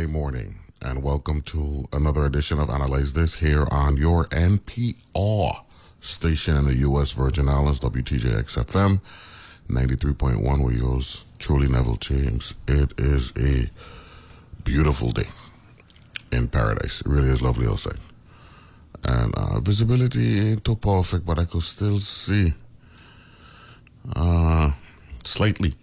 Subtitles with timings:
[0.00, 5.64] Thursday morning, and welcome to another edition of Analyze This here on your NPR
[6.00, 7.12] station in the U.S.
[7.12, 9.02] Virgin Islands, WTJX FM
[9.68, 12.54] 93.1, with yours truly, Neville James.
[12.66, 13.68] It is a
[14.64, 15.28] beautiful day
[16.32, 17.02] in paradise.
[17.02, 17.98] It really is lovely outside.
[19.04, 22.54] And uh, visibility ain't too perfect, but I could still see
[24.16, 24.70] uh,
[25.24, 25.74] slightly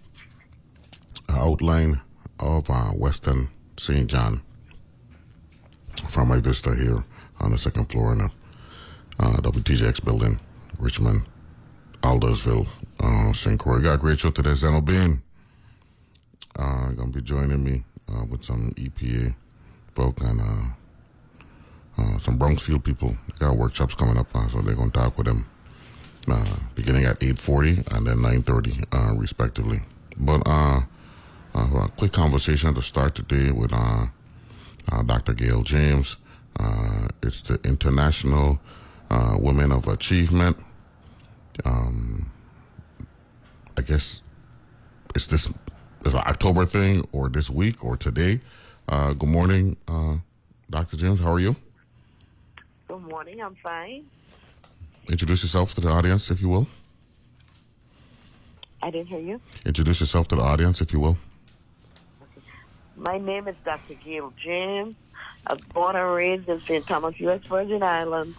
[1.28, 2.00] outline
[2.40, 4.08] of uh, Western St.
[4.08, 4.42] John
[6.08, 7.04] from my vista here
[7.40, 8.30] on the second floor in the
[9.20, 10.40] uh, WTJX building,
[10.78, 11.22] Richmond,
[12.02, 12.66] Aldersville,
[13.00, 13.58] uh, St.
[13.58, 13.80] Croix.
[13.80, 14.54] Got a great show today.
[14.54, 15.22] Zeno Bean
[16.56, 19.34] uh, going to be joining me uh, with some EPA
[19.94, 23.16] folk and uh, uh, some Brownfield people.
[23.38, 25.46] They got workshops coming up, uh, so they're going to talk with them
[26.28, 29.80] uh, beginning at 8.40 and then 9.30 uh, respectively.
[30.16, 30.42] But
[31.54, 34.06] uh, a quick conversation to start today with uh,
[34.90, 35.34] uh, Dr.
[35.34, 36.16] Gail James.
[36.58, 38.58] Uh, it's the International
[39.10, 40.56] uh, Women of Achievement.
[41.64, 42.30] Um,
[43.76, 44.22] I guess
[45.14, 45.50] it's this
[46.04, 48.40] is an October thing, or this week, or today.
[48.88, 50.16] Uh, good morning, uh,
[50.70, 50.96] Dr.
[50.96, 51.20] James.
[51.20, 51.56] How are you?
[52.86, 53.40] Good morning.
[53.40, 54.06] I'm fine.
[55.10, 56.66] Introduce yourself to the audience, if you will.
[58.82, 59.40] I didn't hear you.
[59.66, 61.18] Introduce yourself to the audience, if you will.
[62.98, 63.94] My name is Dr.
[63.94, 64.96] Gail James.
[65.46, 66.84] I was born and raised in St.
[66.84, 67.42] Thomas, U.S.
[67.48, 68.36] Virgin Islands,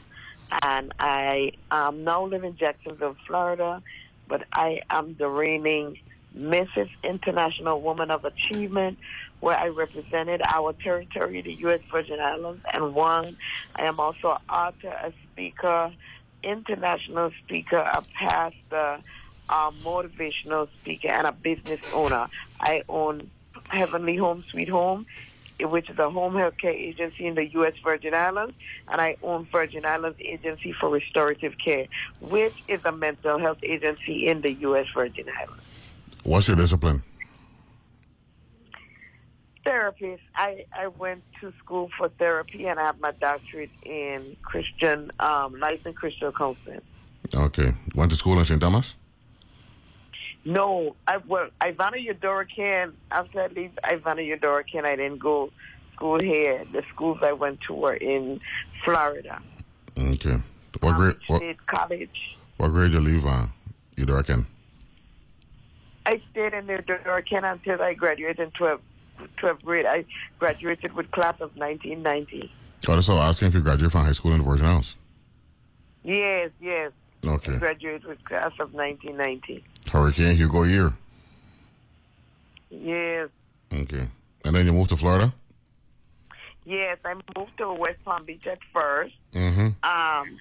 [0.61, 3.81] and I um, now live in Jacksonville, Florida.
[4.27, 5.97] But I am the reigning
[6.37, 6.89] Mrs.
[7.05, 8.99] International Woman of Achievement,
[9.39, 11.79] where I represented our territory, the U.S.
[11.89, 13.37] Virgin Islands, and won.
[13.77, 15.93] I am also an author, a speaker,
[16.43, 18.99] international speaker, a pastor,
[19.47, 22.27] a motivational speaker, and a business owner.
[22.59, 23.31] I own
[23.69, 25.05] Heavenly Home Sweet Home,
[25.59, 27.73] which is a home health care agency in the U.S.
[27.83, 28.53] Virgin Islands,
[28.87, 31.87] and I own Virgin Islands Agency for Restorative Care,
[32.21, 34.87] which is a mental health agency in the U.S.
[34.93, 35.63] Virgin Islands.
[36.23, 37.03] What's your discipline?
[39.63, 40.23] Therapist.
[40.35, 45.59] I, I went to school for therapy, and I have my doctorate in Christian, um,
[45.59, 46.81] life and Christian counseling.
[47.33, 47.73] Okay.
[47.93, 48.59] Went to school in St.
[48.59, 48.95] Thomas?
[50.45, 52.45] No, I well, Ivanna Eudora
[53.11, 55.51] After I leave Ivanna Eudora I didn't go
[55.95, 56.63] school here.
[56.71, 58.39] The schools I went to were in
[58.85, 59.41] Florida.
[59.97, 60.37] Okay.
[60.79, 61.15] What grade?
[61.27, 62.37] What, State College.
[62.57, 63.47] what grade you leave uh,
[63.97, 64.23] Eudora
[66.05, 68.79] I stayed in Eudora until I graduated in 12th,
[69.41, 69.85] 12th grade.
[69.85, 70.05] I
[70.39, 72.51] graduated with class of 1990.
[72.87, 73.19] Oh, that's all.
[73.19, 74.97] Asking if you graduated from high school in the Virgin Islands.
[76.03, 76.91] Yes, yes.
[77.25, 77.57] I Okay.
[77.57, 79.63] graduated with class of 1990.
[79.89, 80.93] Hurricane Hugo year.
[82.69, 83.29] Yes,
[83.73, 84.07] Okay.
[84.45, 85.33] And then you moved to Florida?
[86.65, 86.97] yes.
[87.03, 89.15] I moved to West Palm Beach at first.
[89.33, 89.69] Mm-hmm.
[89.83, 90.39] um,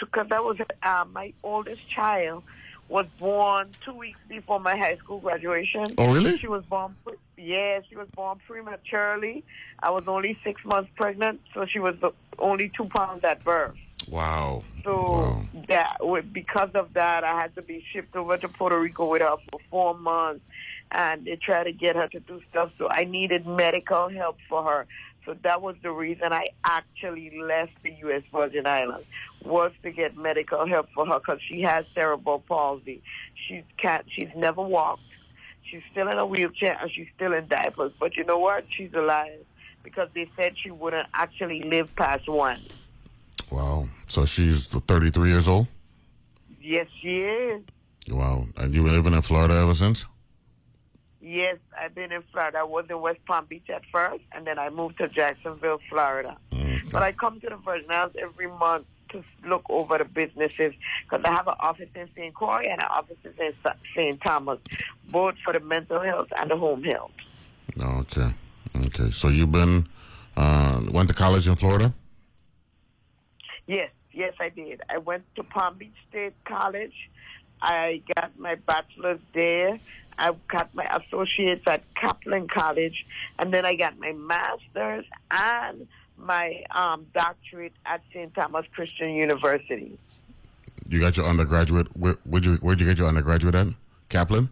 [0.00, 2.42] because I was uh, my oldest child
[2.88, 5.84] was born two weeks before my high school graduation.
[5.98, 6.38] Oh, really?
[6.38, 6.94] She was born.
[7.04, 9.44] pre- Yeah, she was born prematurely.
[9.82, 11.96] I was only six months pregnant, so she was
[12.38, 13.76] only two pounds at birth.
[14.10, 14.64] Wow.
[14.84, 15.46] So Wow.
[15.68, 15.96] that
[16.32, 19.60] because of that, I had to be shipped over to Puerto Rico with her for
[19.70, 20.44] four months,
[20.92, 22.70] and they tried to get her to do stuff.
[22.78, 24.86] So I needed medical help for her.
[25.26, 28.22] So that was the reason I actually left the U.S.
[28.32, 29.06] Virgin Islands
[29.44, 33.02] was to get medical help for her because she has cerebral palsy.
[33.46, 34.06] She can't.
[34.10, 35.02] She's never walked.
[35.70, 37.92] She's still in a wheelchair and she's still in diapers.
[38.00, 38.64] But you know what?
[38.74, 39.40] She's alive
[39.84, 42.64] because they said she wouldn't actually live past one.
[43.50, 43.88] Wow.
[44.06, 45.66] So she's 33 years old?
[46.60, 47.62] Yes, she is.
[48.10, 48.46] Wow.
[48.56, 50.06] And you've been living in Florida ever since?
[51.20, 52.58] Yes, I've been in Florida.
[52.58, 56.36] I was in West Palm Beach at first, and then I moved to Jacksonville, Florida.
[56.52, 56.90] Mm.
[56.90, 61.24] But I come to the Virgin Islands every month to look over the businesses because
[61.24, 62.34] I have an office in St.
[62.34, 63.52] Croix and an office in
[63.96, 64.20] St.
[64.22, 64.58] Thomas,
[65.10, 67.10] both for the mental health and the home health.
[67.80, 68.34] Okay.
[68.86, 69.10] Okay.
[69.10, 69.88] So you've been,
[70.36, 71.92] uh, went to college in Florida?
[73.68, 74.80] Yes, yes, I did.
[74.88, 77.10] I went to Palm Beach State College.
[77.60, 79.78] I got my bachelor's there.
[80.18, 83.06] I got my associates at Kaplan College,
[83.38, 85.86] and then I got my master's and
[86.16, 88.34] my um, doctorate at St.
[88.34, 89.96] Thomas Christian University.
[90.88, 91.94] You got your undergraduate.
[91.96, 93.68] Where, where'd you Where'd you get your undergraduate at?
[94.08, 94.48] Kaplan.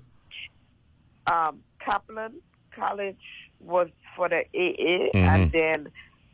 [1.27, 2.35] Um, Kaplan
[2.73, 3.17] College
[3.61, 5.89] was for the AA, and then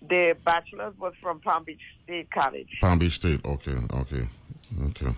[0.09, 2.69] the bachelor's was from Palm Beach State College.
[2.81, 3.45] Palm Beach State.
[3.45, 4.29] Okay, okay,
[4.87, 5.15] okay.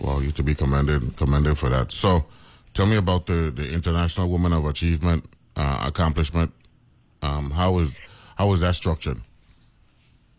[0.00, 1.92] Well, you to be commended, commended for that.
[1.92, 2.26] So,
[2.74, 5.24] tell me about the the International Woman of Achievement
[5.56, 6.52] uh, accomplishment.
[7.20, 7.98] Um, how is
[8.36, 9.20] how is that structured?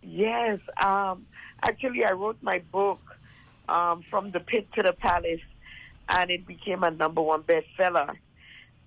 [0.01, 1.25] Yes, um,
[1.62, 3.00] actually, I wrote my book
[3.68, 5.42] um, from the pit to the palace,
[6.10, 8.15] and it became a number one bestseller.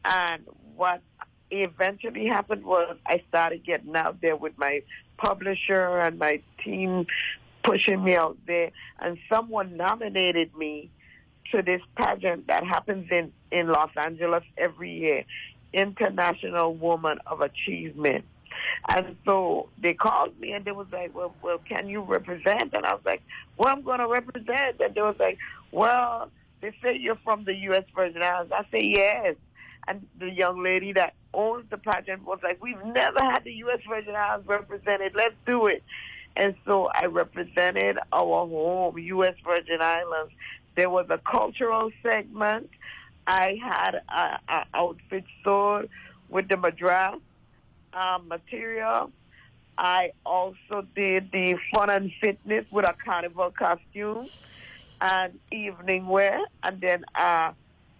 [0.05, 0.45] And
[0.75, 1.03] what
[1.61, 4.83] eventually happened was I started getting out there with my
[5.19, 7.07] publisher and my team
[7.63, 10.91] pushing me out there, and someone nominated me
[11.53, 15.25] to this pageant that happens in, in Los Angeles every year,
[15.73, 18.25] International Woman of Achievement.
[18.89, 22.75] And so they called me and they was like, well, well, can you represent?
[22.75, 23.23] And I was like,
[23.57, 24.81] well, I'm going to represent.
[24.81, 25.39] And they was like,
[25.71, 27.85] well, they say you're from the U.S.
[27.95, 28.53] Virgin Islands.
[28.53, 29.37] I say, yes.
[29.89, 33.81] And the young lady that owns the pageant was like, we've never had the U.S.
[33.89, 35.15] Virgin Islands represented.
[35.15, 35.83] Let's do it.
[36.37, 39.35] And so I represented our home, U.S.
[39.45, 40.33] Virgin Islands.
[40.77, 42.71] There was a cultural segment.
[43.27, 45.85] I had a, a outfit store
[46.29, 47.21] with the madras
[47.93, 49.13] um, material.
[49.77, 54.29] I also did the fun and fitness with a carnival costume
[55.01, 56.41] and evening wear.
[56.63, 57.53] And then uh,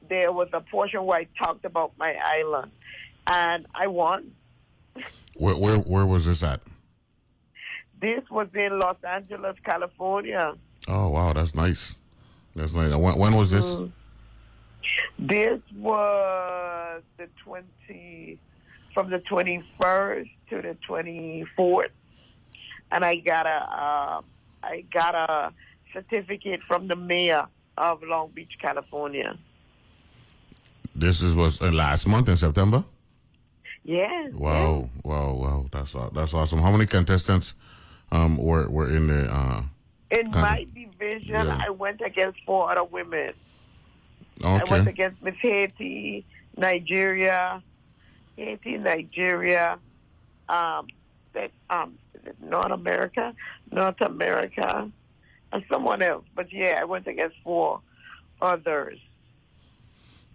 [0.09, 2.71] there was a portion where I talked about my island.
[3.31, 4.33] And I won.
[5.37, 6.61] Where where where was this at?
[8.01, 10.55] This was in Los Angeles, California.
[10.89, 11.95] Oh wow, that's nice.
[12.55, 12.93] That's nice.
[12.95, 13.77] When, when was this?
[13.77, 13.93] Mm.
[15.19, 18.39] This was the 20,
[18.93, 21.91] from the 21st to the 24th.
[22.91, 24.21] And I got a, uh,
[24.63, 25.53] I got a
[25.93, 27.47] certificate from the mayor
[27.79, 29.39] of Long Beach, California.
[30.95, 32.85] This is was uh, last month in September.
[33.85, 34.33] Yes.
[34.33, 35.67] Wow, wow, wow.
[35.73, 36.61] That's that's awesome.
[36.61, 37.55] How many contestants
[38.11, 39.63] um were were in the uh
[40.11, 41.59] In my division, yeah.
[41.67, 43.33] I went against four other women.
[44.45, 44.65] Okay.
[44.67, 46.25] I went against Miss Haiti,
[46.57, 47.63] Nigeria,
[48.37, 49.79] Haiti, Nigeria,
[50.49, 50.87] um,
[51.33, 51.99] that, um,
[52.41, 53.35] North America,
[53.71, 54.91] North America,
[55.53, 56.25] and someone else.
[56.35, 57.81] But yeah, I went against four
[58.41, 58.99] others.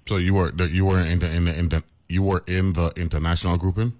[0.07, 2.91] So you were you were in the in the, in the you were in the
[2.95, 3.93] international grouping?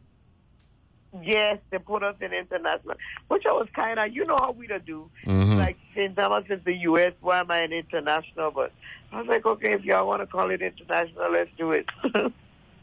[1.23, 2.95] Yes, they put us in international,
[3.27, 5.09] which I was kind of, you know how we to do.
[5.25, 5.57] Mhm.
[5.57, 6.15] Like St.
[6.15, 8.51] Thomas is the U.S., why am I in international?
[8.51, 8.71] But
[9.11, 11.85] I was like, okay, if y'all want to call it international, let's do it.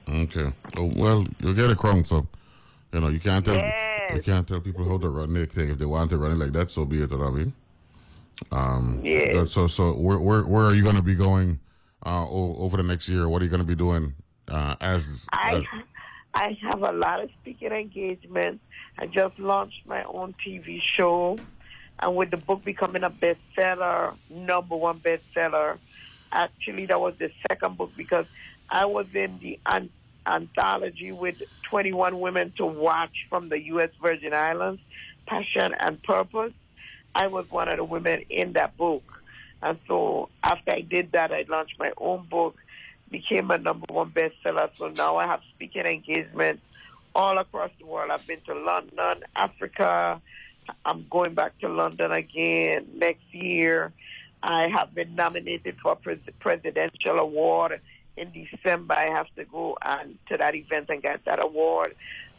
[0.07, 0.53] Okay.
[0.77, 2.27] Oh, well, you'll get a crown, so
[2.93, 4.17] you know you can't tell Yes.
[4.17, 5.71] you can't tell people how to run their thing.
[5.71, 7.11] If they want to run it like that, so be it.
[7.11, 7.53] You know what I mean?
[8.53, 9.35] Um, Yes.
[9.35, 11.59] uh, So so where where where are you going to be going
[12.05, 13.29] uh, over the next year?
[13.29, 14.15] What are you going to be doing
[14.49, 15.27] uh, as?
[15.33, 15.65] I
[16.35, 18.63] I have a lot of speaking engagements.
[18.99, 21.39] I just launched my own TV show,
[22.01, 25.79] and with the book becoming a bestseller, number one bestseller,
[26.33, 28.27] actually that was the second book because
[28.69, 29.91] I was in the an-
[30.27, 31.37] anthology with
[31.71, 33.91] 21 women to watch from the U.S.
[34.03, 34.81] Virgin Islands,
[35.27, 36.53] Passion and Purpose.
[37.15, 39.23] I was one of the women in that book.
[39.63, 42.57] And so after I did that, I launched my own book,
[43.11, 44.71] became a number one bestseller.
[44.77, 46.63] So now I have speaking engagements
[47.15, 48.11] all across the world.
[48.11, 50.21] I've been to London, Africa.
[50.85, 53.93] I'm going back to London again next year.
[54.43, 57.81] I have been nominated for a pres- presidential award
[58.17, 58.95] in December.
[58.95, 61.95] I have to go and to that event and get that award.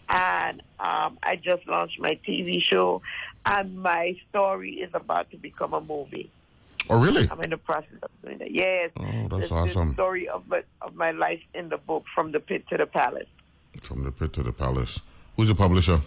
[0.07, 3.01] And um, I just launched my TV show,
[3.45, 6.29] and my story is about to become a movie.
[6.89, 7.27] Oh, really?
[7.29, 8.51] I'm in the process of doing that.
[8.51, 8.91] Yes.
[8.97, 9.93] Oh, that's It's the awesome.
[9.93, 13.27] story of my, of my life in the book, From the Pit to the Palace.
[13.81, 15.01] From the pit to the palace.
[15.35, 16.01] Who's the publisher?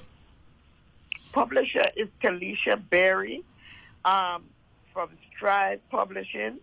[1.33, 3.43] Publisher is Talisha Berry
[4.05, 4.45] um,
[4.95, 6.59] from Stride Publishing,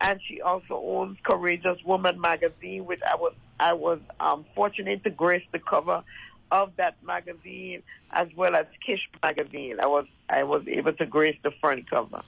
[0.00, 5.10] and she also owns Courageous Woman magazine, which I was I was um, fortunate to
[5.10, 6.02] grace the cover
[6.50, 9.78] of that magazine, as well as Kish magazine.
[9.80, 12.22] I was I was able to grace the front cover.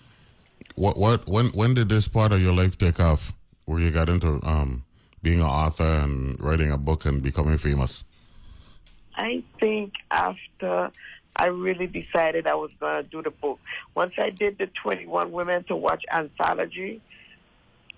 [0.74, 3.32] What what when when did this part of your life take off?
[3.64, 4.84] Where you got into um
[5.22, 8.04] being an author and writing a book and becoming famous?
[9.14, 10.90] I think after
[11.34, 13.58] I really decided I was going to do the book.
[13.94, 17.00] Once I did the 21 Women to Watch anthology,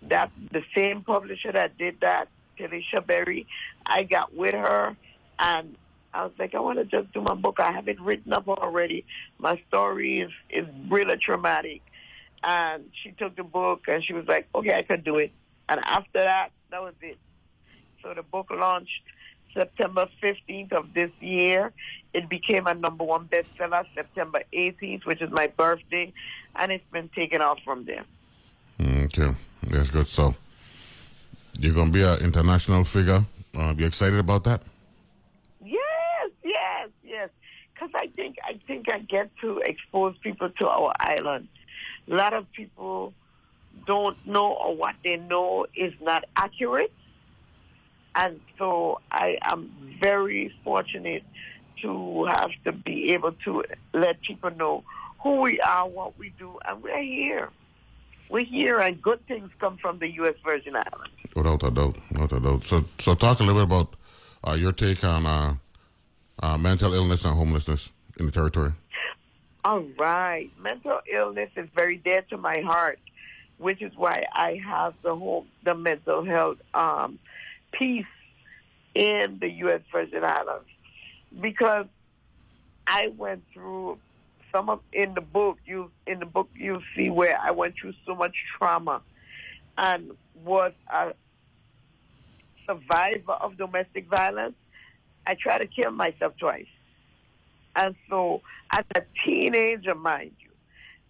[0.03, 3.47] that the same publisher that did that Talisha Berry.
[3.87, 4.97] I got with her,
[5.39, 5.77] and
[6.13, 7.61] I was like, I want to just do my book.
[7.61, 9.05] I have it written up already.
[9.39, 11.83] My story is, is really traumatic.
[12.43, 15.33] And she took the book, and she was like, okay, I can do it.
[15.69, 17.19] And after that, that was it.
[18.03, 19.03] So the book launched
[19.55, 21.73] September 15th of this year.
[22.15, 26.13] It became a number one bestseller September 18th, which is my birthday,
[26.57, 28.05] and it's been taken off from there.
[28.81, 30.07] Okay, that's good.
[30.07, 30.35] So
[31.59, 33.25] you're gonna be an international figure.
[33.57, 34.63] Uh, you excited about that?
[35.65, 37.29] Yes, yes, yes.
[37.75, 41.49] Because I think I think I get to expose people to our island.
[42.11, 43.13] A lot of people
[43.87, 46.93] don't know or what they know is not accurate.
[48.15, 51.23] And so I am very fortunate
[51.83, 53.63] to have to be able to
[53.93, 54.85] let people know
[55.23, 57.51] who we are, what we do, and we're here.
[58.31, 60.35] We're here, and good things come from the U.S.
[60.45, 61.15] Virgin Islands.
[61.35, 62.65] Without a doubt, without a doubt.
[62.65, 63.97] So, so talk a little bit about
[64.47, 65.55] uh, your take on uh,
[66.43, 68.73] uh, mental illness and homelessness in the territory.
[69.69, 72.99] All right, mental illness is very dear to my heart,
[73.59, 77.19] which is why I have the whole the mental health um,
[77.71, 78.07] piece
[78.95, 79.83] in the U.S.
[79.93, 80.71] Virgin Islands
[81.39, 81.85] because
[82.87, 83.99] I went through
[84.53, 85.59] some of in the book.
[85.67, 89.03] You in the book you see where I went through so much trauma
[89.77, 90.13] and
[90.47, 91.13] was a
[92.67, 94.57] survivor of domestic violence.
[95.27, 96.65] I tried to kill myself twice,
[97.79, 98.43] and so
[98.73, 100.51] as a teenager, mind you,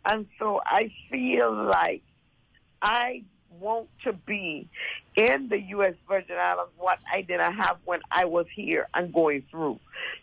[0.04, 2.02] and so I feel like
[2.82, 3.25] I
[3.58, 4.68] want to be
[5.16, 5.94] in the U.S.
[6.06, 9.80] Virgin Islands what I didn't have when I was here and going through.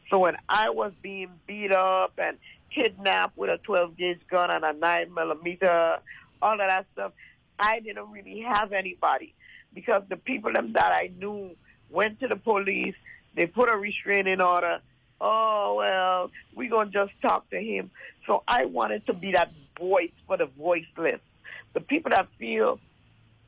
[0.09, 2.37] So when I was being beat up and
[2.73, 5.97] kidnapped with a 12 gauge gun and a 9 millimeter,
[6.41, 7.11] all of that stuff,
[7.59, 9.33] I didn't really have anybody
[9.73, 11.55] because the people that I knew
[11.89, 12.95] went to the police,
[13.35, 14.79] they put a restraining order.
[15.27, 17.89] Oh, well, we're going to just talk to him.
[18.27, 21.19] So I wanted to be that voice for the voiceless.
[21.73, 22.79] The people that feel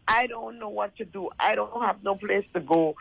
[0.07, 1.29] I don't know what to do.
[1.39, 2.95] I don't have no place to go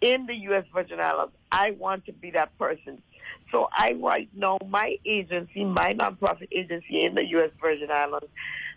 [0.00, 0.64] in the U.S.
[0.72, 1.32] Virgin Islands.
[1.50, 3.02] I want to be that person.
[3.50, 7.50] So I right now, my agency, my nonprofit agency in the U.S.
[7.60, 8.28] Virgin Islands,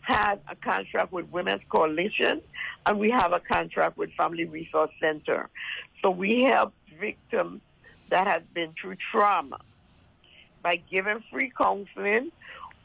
[0.01, 2.41] has a contract with Women's Coalition,
[2.87, 5.47] and we have a contract with Family Resource Center.
[6.01, 7.61] So we help victims
[8.13, 9.57] that has been through trauma
[10.61, 12.31] by giving free counseling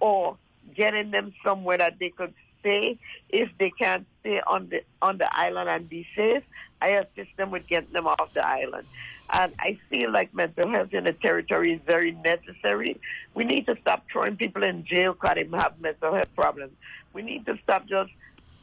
[0.00, 0.38] or
[0.74, 2.98] getting them somewhere that they could stay.
[3.28, 6.42] If they can't stay on the on the island and be safe,
[6.80, 8.86] I assist them with getting them off the island.
[9.30, 12.98] And I feel like mental health in the territory is very necessary.
[13.34, 16.72] We need to stop throwing people in jail because they have mental health problems.
[17.12, 18.10] We need to stop just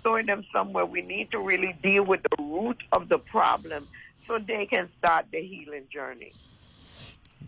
[0.02, 0.88] throwing them somewhere.
[0.88, 3.88] We need to really deal with the root of the problem
[4.28, 6.34] so they can start the healing journey.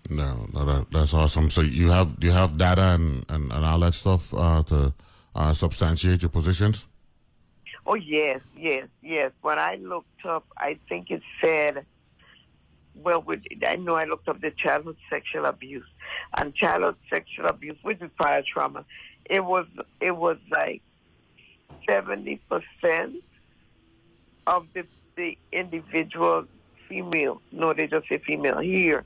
[0.10, 1.50] No, no that, that's awesome.
[1.50, 4.94] So you have you have data and, and, and all that stuff uh, to
[5.36, 6.88] uh, substantiate your positions?
[7.86, 9.32] Oh, yes, yes, yes.
[9.42, 11.86] When I looked up, I think it said,
[12.96, 13.24] well,
[13.66, 15.86] I know I looked up the childhood sexual abuse
[16.38, 18.84] and childhood sexual abuse, which is prior trauma.
[19.30, 19.66] It was
[20.02, 20.82] it was like
[21.88, 23.24] seventy percent
[24.48, 24.86] of the
[25.16, 26.46] the individual
[26.90, 27.42] female.
[27.52, 29.06] No, they just say female here.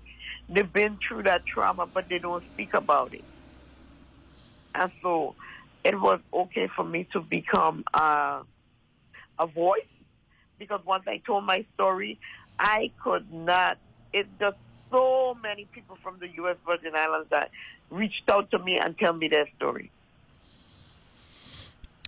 [0.50, 3.24] They've been through that trauma, but they don't speak about it.
[4.76, 5.36] And so
[5.84, 8.44] it was okay for me to become uh,
[9.40, 9.82] a voice
[10.60, 12.20] because once I told my story,
[12.60, 13.78] I could not.
[14.14, 14.58] It just
[14.92, 16.58] so many people from the U.S.
[16.66, 17.50] Virgin Islands that
[17.90, 19.90] reached out to me and tell me their story.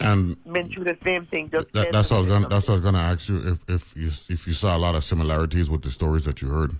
[0.02, 1.50] And been through the same thing.
[1.50, 2.50] Just that, that's what I was gonna.
[2.50, 4.96] That's what I was gonna ask you if if you if you saw a lot
[4.96, 6.76] of similarities with the stories that you heard.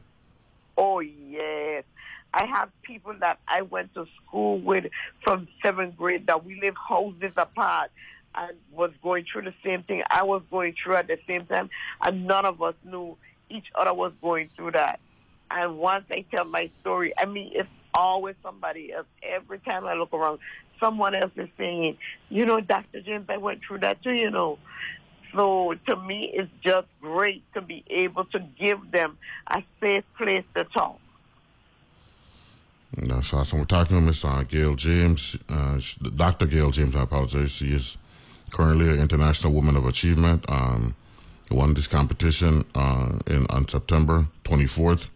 [0.78, 1.00] Oh
[2.34, 4.86] I have people that I went to school with
[5.24, 7.92] from seventh grade that we live houses apart
[8.36, 11.70] and was going through the same thing I was going through at the same time,
[12.04, 13.18] and none of us knew
[13.50, 15.00] each other was going through that.
[15.52, 19.06] And once I tell my story, I mean, it's always somebody else.
[19.22, 20.40] Every time I look around,
[20.80, 21.98] someone else is saying,
[22.30, 23.02] you know, Dr.
[23.02, 24.58] James, I went through that too, you know.
[25.36, 30.46] So to me, it's just great to be able to give them a safe place
[30.56, 31.00] to talk.
[32.96, 33.60] That's awesome.
[33.60, 35.80] We're talking with Miss uh, Gail James, uh,
[36.16, 36.46] Dr.
[36.46, 36.96] Gail James.
[36.96, 37.52] I apologize.
[37.52, 37.98] She is
[38.52, 40.46] currently an international woman of achievement.
[40.48, 40.96] Um,
[41.50, 45.08] won this competition uh, in on September 24th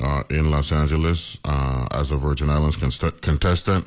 [0.00, 3.86] uh, in Los Angeles uh, as a Virgin Islands contestant,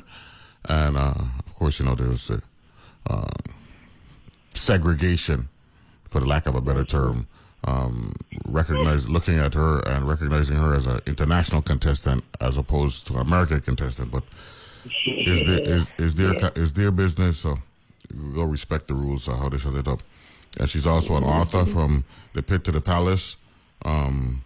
[0.64, 2.42] and of course, you know there's a,
[4.54, 5.48] segregation,
[6.04, 7.26] for the lack of a better term,
[7.64, 8.14] um,
[8.46, 13.60] recognize looking at her and recognizing her as an international contestant as opposed to American
[13.60, 14.10] contestant.
[14.10, 14.24] But
[15.06, 17.56] is their is, is their is their business so
[18.14, 20.02] we'll respect the rules of how they set it up.
[20.58, 22.04] And she's also an author from
[22.34, 23.38] The Pit to the Palace,
[23.84, 24.42] um,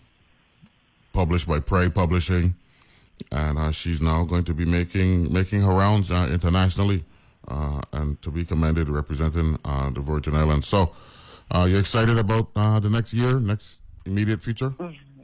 [1.13, 2.55] published by Prey Publishing,
[3.33, 7.05] and uh, she's now going to be making making her rounds uh, internationally,
[7.49, 10.69] uh, and to be commended representing uh, the Virgin Islands.
[10.69, 10.93] So,
[11.51, 14.75] uh, you excited about uh, the next year, next immediate future?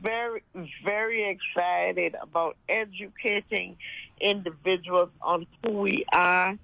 [0.01, 0.43] Very,
[0.85, 3.77] very excited about educating
[4.21, 6.57] individuals on who we are,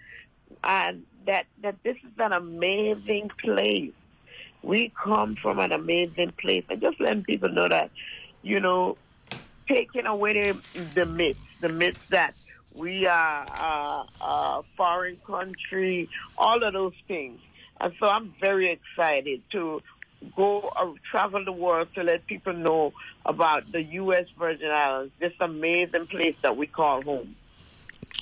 [0.65, 3.93] and that that this is an amazing place.
[4.63, 7.91] We come from an amazing place, and just letting people know that,
[8.43, 8.97] you know,
[9.69, 10.61] taking away the,
[10.95, 12.35] the myths, the myths that
[12.75, 17.41] we are a, a foreign country, all of those things.
[17.81, 19.81] And so I'm very excited to
[20.37, 22.93] go uh, travel the world to let people know
[23.25, 24.27] about the U.S.
[24.39, 27.37] Virgin Islands, this amazing place that we call home.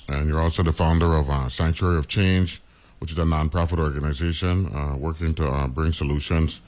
[0.08, 2.60] And you're also the founder of uh, Sanctuary of Change,
[2.98, 6.60] which is a nonprofit organization uh, working to uh, bring solutions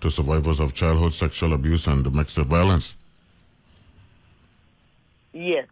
[0.00, 2.96] to survivors of childhood sexual abuse and domestic violence.
[5.32, 5.66] Yes,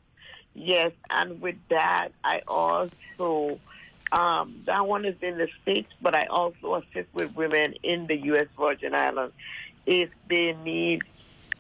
[0.55, 0.93] yes.
[1.11, 3.61] And with that, I also,
[4.13, 8.17] um, that one is in the States, but I also assist with women in the
[8.27, 8.47] U.S.
[8.59, 9.35] Virgin Islands
[9.87, 11.03] if they need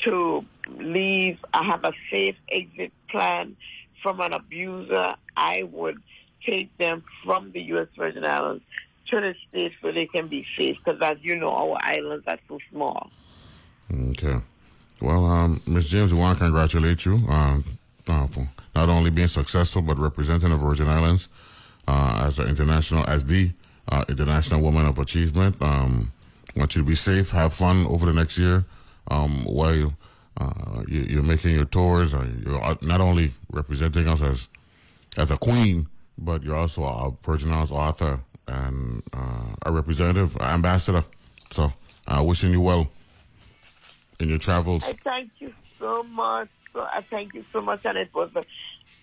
[0.00, 0.44] to
[0.76, 1.38] leave.
[1.54, 3.56] I have a safe exit plan
[4.02, 5.14] from an abuser.
[5.34, 6.02] I would
[6.44, 7.88] take them from the U.S.
[7.96, 8.62] Virgin Islands
[9.06, 12.38] to the States where they can be safe because, as you know, our islands are
[12.48, 13.10] so small.
[14.10, 14.40] Okay.
[15.00, 15.88] Well, um, Ms.
[15.88, 17.60] James, we want to congratulate you uh,
[18.08, 21.28] uh, for not only being successful but representing the Virgin Islands
[21.88, 23.52] uh, as an international, as the
[23.88, 25.60] uh, international woman of achievement.
[25.60, 26.12] Um,
[26.56, 28.64] want you to be safe, have fun over the next year
[29.08, 29.94] um, while
[30.36, 32.14] uh, you, are making your tours.
[32.14, 34.48] Uh, you're not only representing us as
[35.18, 41.04] as a queen, but you're also a Virgin Islands author and uh, a representative, ambassador.
[41.50, 41.72] So,
[42.06, 42.90] uh, wishing you well
[44.18, 44.84] in your travels.
[44.84, 46.48] I thank you so much.
[46.72, 48.30] So I thank you so much, and it was.
[48.34, 48.44] A,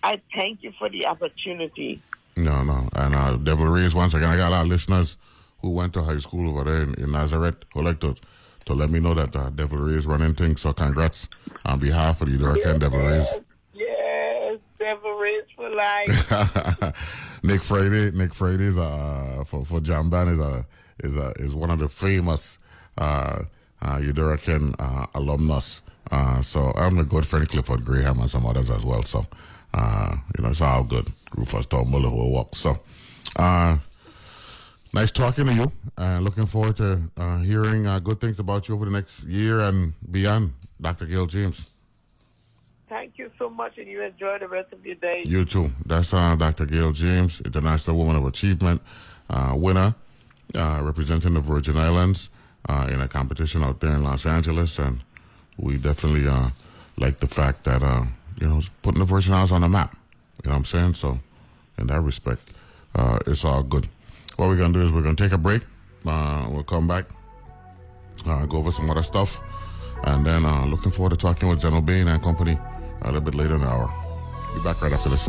[0.02, 2.02] I thank you for the opportunity.
[2.40, 3.94] No, no, and uh, Devil Rays.
[3.94, 5.18] Once again, I got a lot of listeners
[5.60, 8.14] who went to high school over there in, in Nazareth who like to
[8.66, 10.60] to let me know that uh, Devil Rays running things.
[10.62, 11.28] So congrats
[11.64, 13.38] on behalf of the Utica yes, Devil Rays.
[13.74, 17.42] Yes, Devil Rays for life.
[17.42, 20.66] Nick Friday, Nick Friday's uh for for Jamban is a
[21.00, 22.58] is a is one of the famous
[22.96, 23.42] uh
[23.82, 25.82] uh Udarakan uh alumnus.
[26.10, 29.02] Uh, so I'm a good friend Clifford Graham and some others as well.
[29.02, 29.26] So
[29.74, 31.06] uh, you know, it's all good.
[31.36, 32.54] Rufus Tom Muller who walk.
[32.54, 32.78] So
[33.36, 33.78] uh
[34.92, 35.72] nice talking to you.
[35.96, 39.60] And looking forward to uh, hearing uh, good things about you over the next year
[39.60, 41.06] and beyond, Dr.
[41.06, 41.70] Gail James.
[42.88, 45.22] Thank you so much, and you enjoy the rest of your day.
[45.24, 45.70] You too.
[45.86, 46.66] That's uh, Dr.
[46.66, 48.82] Gail James, International Woman of Achievement
[49.28, 49.94] uh, winner,
[50.56, 52.30] uh, representing the Virgin Islands
[52.68, 54.78] uh, in a competition out there in Los Angeles.
[54.80, 55.02] And
[55.56, 56.24] we definitely
[56.98, 57.80] like the fact that,
[58.40, 59.96] you know, putting the Virgin Islands on the map.
[60.42, 60.94] You know what I'm saying?
[60.94, 61.18] So,
[61.78, 62.52] in that respect,
[62.94, 63.88] uh, it's all good.
[64.36, 65.62] What we're to do is we're to take a break.
[66.06, 67.04] Uh, we'll come back,
[68.26, 69.42] uh, go over some other stuff.
[70.04, 72.58] And then looking forward to talking with Zeno Bain and company
[73.02, 73.92] a little bit later in the hour.
[74.54, 75.28] Be back right after this.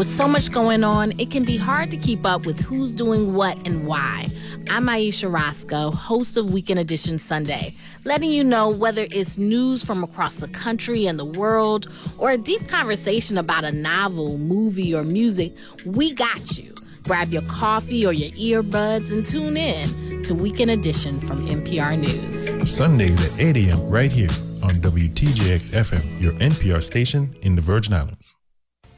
[0.00, 3.34] With so much going on, it can be hard to keep up with who's doing
[3.34, 4.28] what and why.
[4.70, 10.02] I'm Ayesha Rascoe, host of Weekend Edition Sunday, letting you know whether it's news from
[10.02, 15.04] across the country and the world or a deep conversation about a novel, movie, or
[15.04, 16.74] music, we got you.
[17.02, 22.74] Grab your coffee or your earbuds and tune in to Weekend Edition from NPR News.
[22.74, 23.86] Sundays at 8 a.m.
[23.86, 24.30] right here
[24.62, 28.34] on WTJX FM, your NPR station in the Virgin Islands.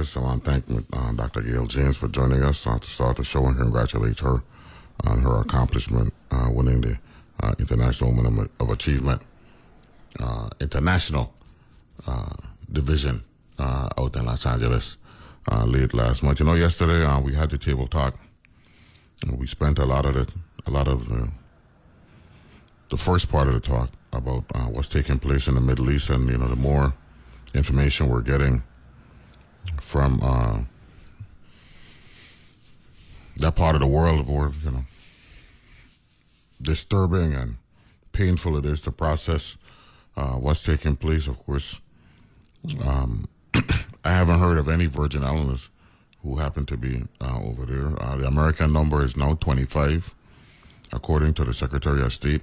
[0.00, 0.16] This.
[0.16, 1.42] I want to thank uh, Dr.
[1.42, 4.42] Gail James for joining us uh, to start the show and congratulate her
[5.04, 6.98] on her accomplishment, uh, winning the
[7.42, 9.22] uh, International Woman of, Achievement
[10.18, 11.32] uh, International
[12.72, 13.22] Division
[13.58, 14.96] out in Los Angeles
[15.66, 16.40] late last month.
[16.40, 18.18] You know, yesterday we had the table talk.
[19.36, 20.26] We spent a lot of the,
[20.66, 21.28] a lot of the,
[22.88, 26.28] the first part of the talk about what's taking place in the Middle East, and
[26.28, 26.94] you know, the more
[27.54, 28.62] information we're getting
[29.80, 30.60] from uh,
[33.36, 34.84] that part of the world, the more you know,
[36.60, 37.56] disturbing and
[38.12, 39.56] painful it is to process
[40.16, 41.26] uh, what's taking place.
[41.26, 41.80] Of course,
[42.82, 43.28] um,
[44.04, 45.70] I haven't heard of any Virgin Islanders
[46.22, 48.02] who happen to be uh, over there.
[48.02, 50.14] Uh, the American number is now 25,
[50.92, 52.42] according to the Secretary of State,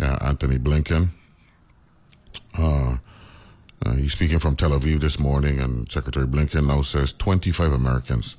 [0.00, 1.10] uh, Anthony Blinken.
[3.84, 8.36] Uh, he's speaking from Tel Aviv this morning, and Secretary Blinken now says 25 Americans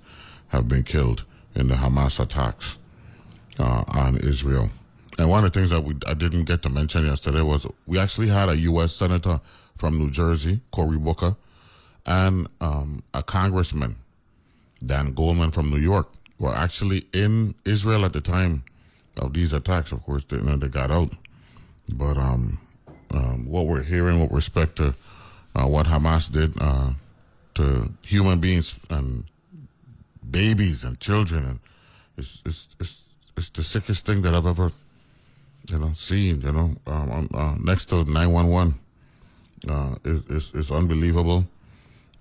[0.49, 1.23] have been killed
[1.55, 2.77] in the Hamas attacks
[3.57, 4.69] uh, on Israel.
[5.17, 7.97] And one of the things that we I didn't get to mention yesterday was we
[7.99, 8.93] actually had a U.S.
[8.93, 9.41] senator
[9.75, 11.35] from New Jersey, Cory Booker,
[12.05, 13.97] and um, a congressman,
[14.85, 18.63] Dan Goldman from New York, were actually in Israel at the time
[19.17, 19.91] of these attacks.
[19.91, 21.11] Of course, they, you know, they got out.
[21.89, 22.59] But um,
[23.11, 24.95] um, what we're hearing with respect to
[25.55, 26.91] uh, what Hamas did uh,
[27.55, 29.25] to human beings and
[30.29, 31.59] babies and children, and
[32.17, 33.05] it's, it's, it's,
[33.37, 34.71] it's the sickest thing that I've ever
[35.69, 38.75] you know, seen, you know, um, uh, next to 911
[39.67, 41.45] uh, is, is, unbelievable.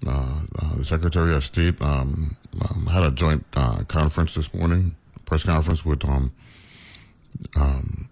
[0.07, 0.11] Uh,
[0.59, 2.37] uh, the Secretary of State um,
[2.69, 3.45] um, had a joint
[3.89, 6.33] conference this morning, press conference with um,
[7.57, 8.09] um,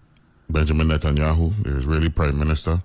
[0.49, 2.83] Benjamin Netanyahu, the Israeli Prime Minister.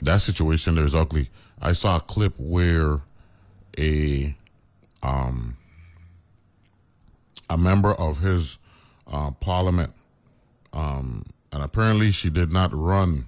[0.00, 1.28] That situation there is ugly.
[1.62, 3.00] I saw a clip where
[3.78, 4.36] a
[5.02, 5.56] um,
[7.48, 8.58] a member of his
[9.06, 9.92] uh, parliament
[10.72, 13.26] um, and apparently she did not run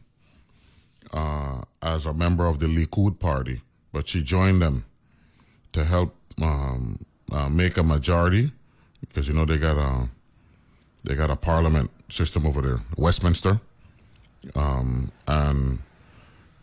[1.12, 3.60] uh, as a member of the Likud party,
[3.92, 4.84] but she joined them
[5.72, 8.52] to help um, uh, make a majority
[9.00, 10.08] because you know they got a
[11.04, 13.60] they got a parliament system over there, Westminster,
[14.54, 15.80] um, and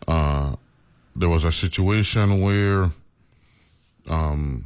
[0.08, 0.56] uh,
[1.14, 2.90] there was a situation where
[4.08, 4.64] um,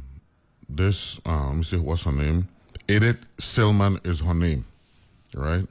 [0.69, 2.47] this uh, let me see what's her name,
[2.87, 4.65] Idit Silman is her name,
[5.33, 5.67] right?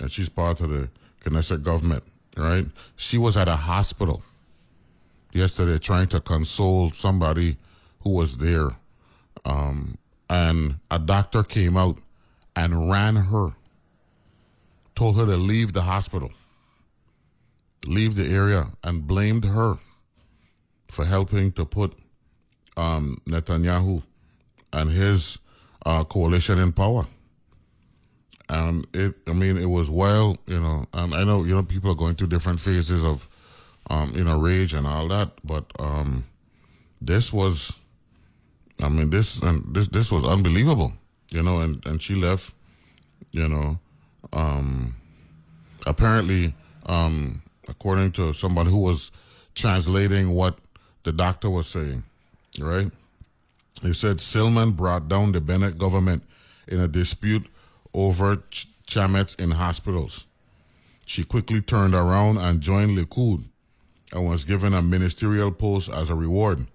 [0.00, 0.88] and she's part of the
[1.24, 2.02] Knesset government,
[2.36, 2.66] right?
[2.96, 4.22] She was at a hospital
[5.32, 7.56] yesterday trying to console somebody
[8.00, 8.70] who was there.
[9.44, 11.98] Um, and a doctor came out
[12.56, 13.52] and ran her,
[14.94, 16.32] told her to leave the hospital,
[17.86, 19.78] leave the area, and blamed her
[20.88, 21.94] for helping to put
[22.76, 24.02] um, Netanyahu
[24.72, 25.38] and his
[25.86, 27.06] uh, coalition in power.
[28.48, 31.90] And it i mean it was well you know and i know you know people
[31.90, 33.26] are going through different phases of
[33.88, 36.26] um you know rage and all that but um
[37.00, 37.72] this was
[38.82, 40.92] i mean this and this this was unbelievable
[41.30, 42.54] you know and and she left
[43.32, 43.78] you know
[44.34, 44.94] um
[45.86, 49.10] apparently um according to somebody who was
[49.54, 50.58] translating what
[51.04, 52.02] the doctor was saying
[52.58, 52.90] right
[53.82, 56.22] he said Silman brought down the Bennett government
[56.66, 57.46] in a dispute
[57.92, 58.68] over ch-
[59.38, 60.26] in hospitals.
[61.06, 63.44] She quickly turned around and joined Likud
[64.12, 66.66] and was given a ministerial post as a reward.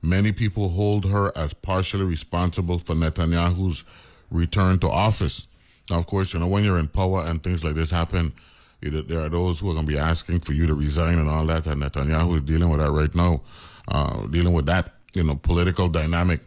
[0.00, 3.84] Many people hold her as partially responsible for Netanyahu's
[4.30, 5.48] return to office.
[5.90, 8.32] Now, of course, you know, when you're in power and things like this happen,
[8.80, 11.46] there are those who are going to be asking for you to resign and all
[11.46, 13.42] that, and Netanyahu is dealing with that right now,
[13.88, 16.40] uh, dealing with that, you know, political dynamic.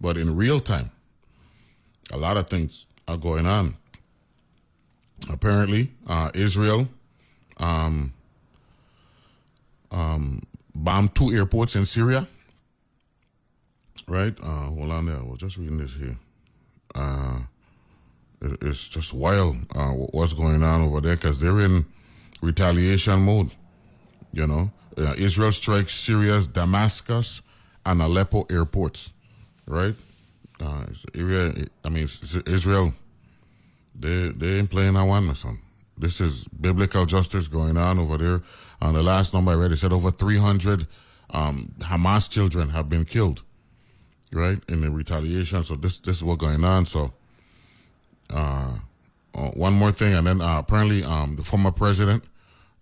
[0.00, 0.90] But in real time,
[2.12, 3.76] a lot of things are going on.
[5.30, 6.88] Apparently, uh, Israel
[7.56, 8.12] um,
[9.90, 10.42] um,
[10.74, 12.28] bombed two airports in Syria.
[14.06, 14.36] Right?
[14.40, 15.22] Uh, hold on there.
[15.22, 16.16] We're just reading this here.
[16.94, 17.40] Uh,
[18.40, 21.84] it, it's just wild uh, what's going on over there because they're in
[22.40, 23.50] retaliation mode.
[24.32, 27.42] You know, uh, Israel strikes Syria's Damascus
[27.86, 29.14] and Aleppo airports.
[29.66, 29.94] Right?
[30.60, 30.84] Uh.
[31.84, 32.08] I mean,
[32.46, 32.94] Israel.
[34.00, 35.62] They they ain't playing one or something.
[35.96, 38.42] This is biblical justice going on over there.
[38.80, 40.86] On the last number I read, it said over 300
[41.30, 43.42] um, Hamas children have been killed,
[44.32, 45.64] right, in the retaliation.
[45.64, 46.86] So this this is what's going on.
[46.86, 47.12] So,
[48.32, 48.74] uh,
[49.34, 52.24] uh, one more thing, and then uh, apparently um, the former president,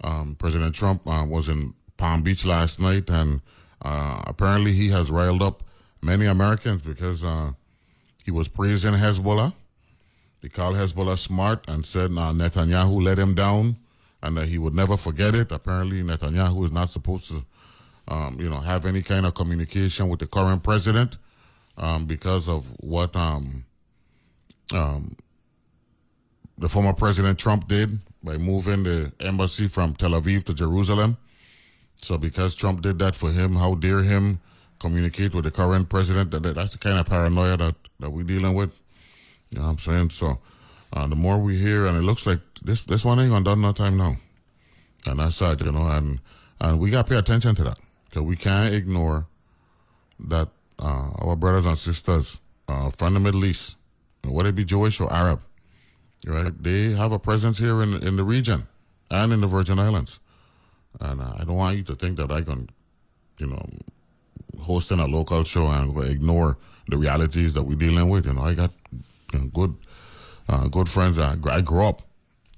[0.04, 3.40] um, President Trump, uh, was in Palm Beach last night, and
[3.82, 5.62] uh, apparently he has riled up
[6.02, 7.52] many Americans because uh,
[8.24, 9.54] he was praising Hezbollah
[10.46, 13.78] he called Hezbollah smart and said uh, Netanyahu let him down
[14.22, 15.50] and that he would never forget it.
[15.50, 17.44] Apparently, Netanyahu is not supposed to,
[18.06, 21.18] um, you know, have any kind of communication with the current president
[21.76, 23.64] um, because of what um,
[24.72, 25.16] um,
[26.56, 31.16] the former President Trump did by moving the embassy from Tel Aviv to Jerusalem.
[32.02, 34.40] So, because Trump did that for him, how dare him
[34.78, 36.30] communicate with the current president?
[36.30, 38.78] That, that's the kind of paranoia that, that we're dealing with.
[39.50, 40.10] You know what I'm saying?
[40.10, 40.38] So
[40.92, 43.60] uh, the more we hear, and it looks like this this one ain't gonna done
[43.60, 44.16] no time now.
[45.06, 46.20] And that's sad, you know, and
[46.60, 49.26] and we gotta pay attention to that because we can't ignore
[50.18, 53.76] that uh, our brothers and sisters uh, from the Middle East,
[54.24, 55.40] whether it be Jewish or Arab,
[56.26, 56.52] right?
[56.62, 58.66] They have a presence here in in the region
[59.10, 60.18] and in the Virgin Islands,
[61.00, 62.68] and uh, I don't want you to think that I can,
[63.38, 63.68] you know,
[64.60, 68.26] hosting a local show and ignore the realities that we're dealing with.
[68.26, 68.72] You know, I got
[69.32, 69.74] you know, good,
[70.48, 71.18] uh, good friends.
[71.18, 72.02] I, I grew up.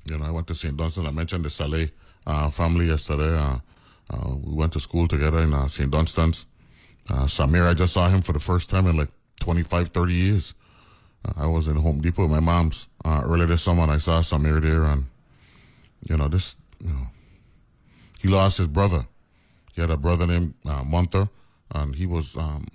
[0.04, 0.76] You know, I went to St.
[0.76, 1.06] Dunstan.
[1.06, 1.90] I mentioned the Saleh
[2.26, 3.36] uh, family yesterday.
[3.36, 3.58] Uh,
[4.10, 5.90] uh, we went to school together in uh, St.
[5.90, 6.46] Dunstan's.
[7.10, 9.08] Uh, Samir, I just saw him for the first time in like
[9.40, 10.54] 25, 30 years.
[11.36, 14.62] I was in Home Depot with my mom's earlier this summer, and I saw Samir
[14.62, 14.84] there.
[14.84, 15.06] And
[16.08, 17.08] you know, this, you know,
[18.18, 19.06] he lost his brother.
[19.72, 21.30] He had a brother named uh, Munther,
[21.70, 22.66] and he was um,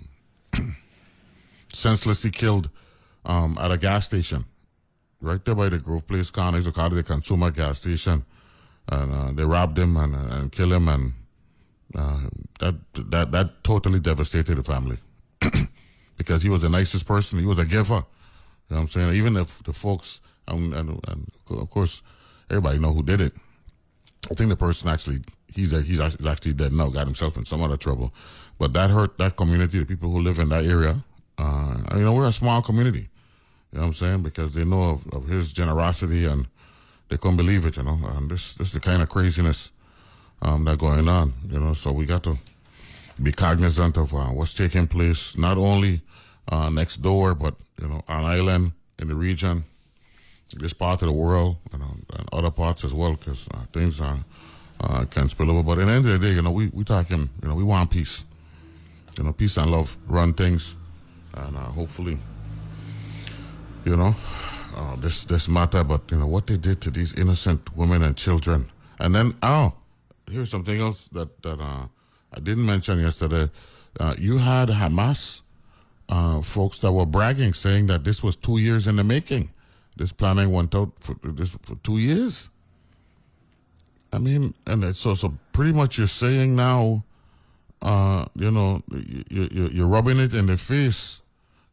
[1.72, 2.70] senselessly killed
[3.24, 4.46] um, at a gas station
[5.24, 6.60] right there by the Grove Place corner.
[6.60, 8.24] They call it the consumer gas station.
[8.86, 10.88] And uh, they robbed him and, uh, and killed him.
[10.88, 11.12] And
[11.94, 12.20] uh,
[12.60, 14.98] that, that, that totally devastated the family
[16.18, 17.38] because he was the nicest person.
[17.38, 17.94] He was a giver.
[17.94, 18.00] You
[18.70, 19.14] know what I'm saying?
[19.14, 22.02] Even if the folks, and, and, and of course,
[22.50, 23.32] everybody know who did it.
[24.30, 25.20] I think the person actually,
[25.54, 28.12] he's, he's actually dead now, got himself in some other trouble.
[28.58, 31.04] But that hurt that community, the people who live in that area.
[31.36, 33.08] Uh, you know, we're a small community.
[33.72, 34.22] You know what I'm saying?
[34.22, 36.46] Because they know of, of his generosity and
[37.08, 37.98] they couldn't believe it, you know.
[38.16, 39.72] And this this is the kind of craziness
[40.42, 41.72] um, that going on, you know.
[41.74, 42.38] So we got to
[43.20, 46.02] be cognizant of uh, what's taking place, not only
[46.48, 49.64] uh, next door, but you know, on island in the region,
[50.58, 54.00] this part of the world, you know, and other parts as well, because uh, things
[54.00, 54.18] are,
[54.80, 55.62] uh, can spill over.
[55.62, 57.64] But at the end of the day, you know, we we talking, you know, we
[57.64, 58.24] want peace,
[59.18, 60.76] you know, peace and love, run things,
[61.34, 62.18] and uh, hopefully
[63.84, 64.14] you know,
[64.76, 68.16] uh, this this matter, but you know what they did to these innocent women and
[68.16, 68.70] children.
[68.98, 69.74] And then, oh,
[70.30, 71.86] here's something else that that uh,
[72.32, 73.50] I didn't mention yesterday.
[74.00, 75.42] Uh, you had Hamas
[76.42, 79.50] folks that were bragging, saying that this was two years in the making.
[79.96, 82.50] This planning went out for this for two years.
[84.12, 87.04] I mean, and so so pretty much you're saying now,
[87.82, 91.22] uh, you know, you, you, you're rubbing it in the face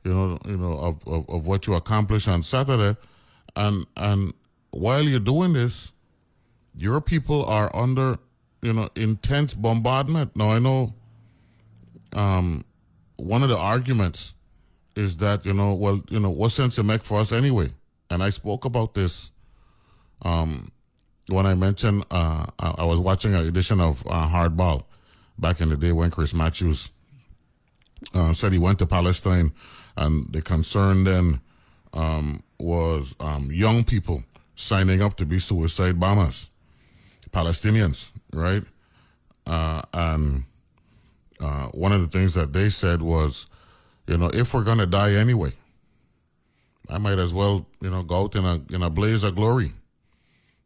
[0.03, 2.97] you know, you know, of, of, of what you accomplished on Saturday.
[3.55, 4.33] And and
[4.71, 5.93] while you're doing this,
[6.75, 8.17] your people are under,
[8.61, 10.35] you know, intense bombardment.
[10.35, 10.93] Now I know
[12.13, 12.65] um
[13.17, 14.35] one of the arguments
[14.95, 17.71] is that, you know, well, you know, what sense it make for us anyway?
[18.11, 19.31] And I spoke about this
[20.23, 20.71] um
[21.27, 24.83] when I mentioned uh I was watching an edition of uh, Hardball
[25.39, 26.91] back in the day when Chris Matthews
[28.13, 29.51] uh, said he went to Palestine
[29.95, 31.41] and the concern then
[31.93, 34.23] um, was um, young people
[34.55, 36.49] signing up to be suicide bombers,
[37.31, 38.63] Palestinians, right?
[39.45, 40.43] Uh, and
[41.39, 43.47] uh, one of the things that they said was,
[44.07, 45.51] you know, if we're gonna die anyway,
[46.91, 49.71] I might as well, you know, go out in a in a blaze of glory.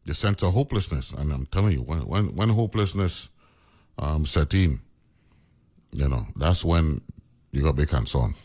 [0.05, 3.29] The sense of hopelessness, and I'm telling you, when when when hopelessness
[3.99, 4.79] um, set in,
[5.91, 7.01] you know, that's when
[7.51, 8.35] you got to be concerned.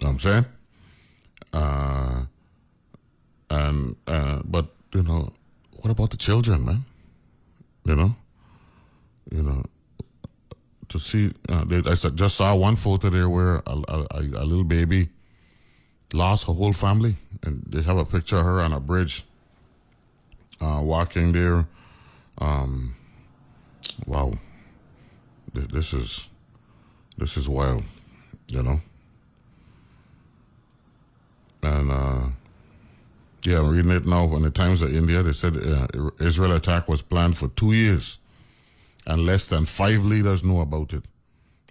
[0.00, 0.46] You know I'm saying?
[1.52, 2.22] Uh,
[3.50, 5.32] and uh, but you know,
[5.80, 6.84] what about the children, man?
[7.84, 8.16] You know,
[9.30, 9.64] you know,
[10.88, 11.32] to see.
[11.48, 15.10] Uh, they, I just saw one photo there where a, a, a little baby
[16.14, 19.24] lost her whole family, and they have a picture of her on a bridge,
[20.60, 21.66] uh, walking there.
[22.38, 22.96] Um,
[24.06, 24.34] wow,
[25.52, 26.28] this is
[27.18, 27.84] this is wild,
[28.48, 28.80] you know.
[31.62, 32.26] And uh,
[33.44, 34.24] yeah, I'm reading it now.
[34.24, 38.18] On the Times of India, they said uh, Israel attack was planned for two years,
[39.06, 41.04] and less than five leaders know about it,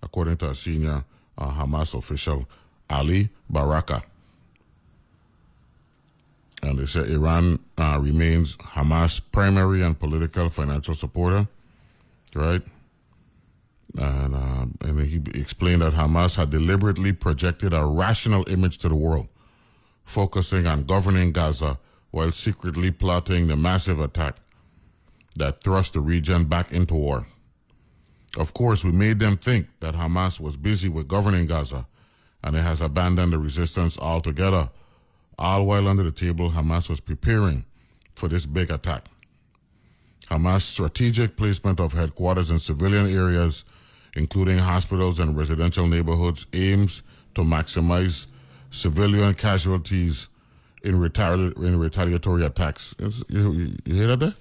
[0.02, 1.04] according to a senior
[1.38, 2.48] uh, Hamas official,
[2.90, 4.04] Ali Baraka.
[6.62, 11.48] And they said Iran uh, remains Hamas' primary and political financial supporter,
[12.36, 12.62] right?
[13.98, 18.96] And, uh, and he explained that Hamas had deliberately projected a rational image to the
[18.96, 19.28] world,
[20.06, 21.80] focusing on governing Gaza
[22.12, 24.36] while secretly plotting the massive attack
[25.36, 27.28] that thrust the region back into war.
[28.38, 31.88] Of course, we made them think that Hamas was busy with governing Gaza
[32.44, 34.70] and it has abandoned the resistance altogether.
[35.38, 37.66] All while under the table, Hamas was preparing
[38.16, 39.06] for this big attack.
[40.28, 43.66] Hamas' strategic placement of headquarters in civilian areas,
[44.16, 47.04] including hospitals and residential neighborhoods, aims
[47.36, 48.28] to maximize
[48.70, 50.30] civilian casualties
[50.84, 52.96] in, retali- in retaliatory attacks.
[53.00, 53.12] You,
[53.52, 54.34] you, you hear that there?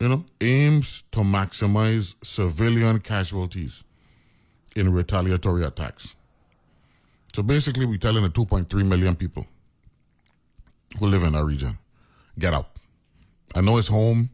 [0.00, 3.84] You know, aims to maximize civilian casualties
[4.74, 6.16] in retaliatory attacks.
[7.34, 9.46] So basically, we're telling the 2.3 million people
[10.98, 11.78] who live in our region,
[12.38, 12.68] get out.
[13.54, 14.30] I know it's home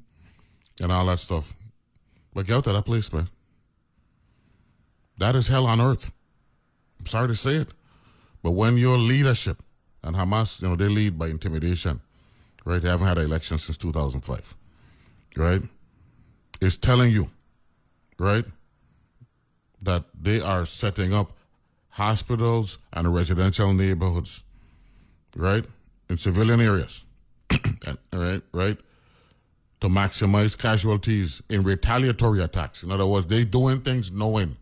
[0.82, 1.54] and all that stuff,
[2.32, 3.28] but get out of that place, man.
[5.18, 6.10] That is hell on earth.
[6.98, 7.68] I'm sorry to say it,
[8.42, 9.62] but when your leadership
[10.02, 12.00] and Hamas, you know, they lead by intimidation,
[12.64, 12.80] right?
[12.80, 14.56] They haven't had an election since 2005,
[15.36, 15.62] right?
[16.60, 17.30] It's telling you,
[18.18, 18.44] right,
[19.82, 21.32] that they are setting up
[21.96, 24.44] hospitals and residential neighborhoods,
[25.34, 25.64] right,
[26.10, 27.06] in civilian areas,
[27.50, 28.78] and, right, right,
[29.80, 32.82] to maximize casualties in retaliatory attacks.
[32.82, 34.58] In other words, they doing things knowing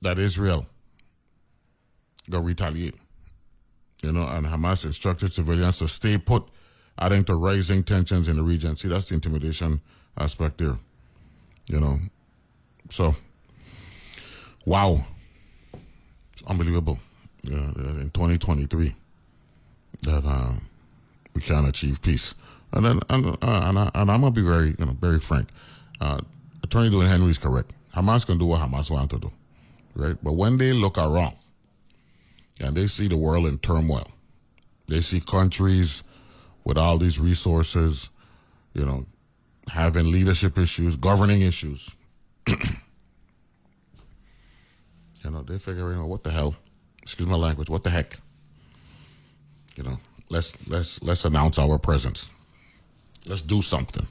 [0.00, 0.66] that Israel
[2.28, 2.96] gonna retaliate.
[4.02, 6.48] You know, and Hamas instructed civilians to stay put,
[6.98, 8.74] adding to rising tensions in the region.
[8.74, 9.80] See, that's the intimidation
[10.18, 10.78] aspect there.
[11.68, 12.00] You know,
[12.90, 13.14] so
[14.64, 15.04] wow,
[16.32, 16.98] it's unbelievable.
[17.42, 18.94] Yeah, in 2023,
[20.02, 20.52] that uh,
[21.34, 22.34] we can achieve peace.
[22.72, 25.48] And then, and, uh, and, I, I'm gonna be very, you know, very frank.
[26.00, 26.20] Uh,
[26.62, 27.72] Attorney Dwayne Henry is correct.
[27.94, 29.32] Hamas can do what Hamas want to do,
[29.94, 30.16] right?
[30.22, 31.36] But when they look around
[32.60, 34.08] and they see the world in turmoil,
[34.86, 36.02] they see countries
[36.64, 38.10] with all these resources,
[38.72, 39.06] you know,
[39.68, 41.94] having leadership issues, governing issues.
[45.24, 46.54] you know, they figure, you know, what the hell?
[47.02, 47.70] Excuse my language.
[47.70, 48.18] What the heck?
[49.76, 52.30] You know, let's let's let's announce our presence.
[53.26, 54.06] Let's do something.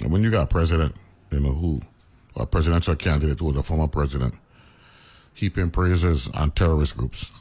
[0.00, 0.94] And when you got a president,
[1.30, 1.80] you know, who
[2.36, 4.34] a presidential candidate who was a former president,
[5.34, 7.32] heaping praises on terrorist groups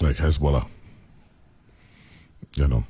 [0.00, 0.66] like Hezbollah,
[2.56, 2.84] you know,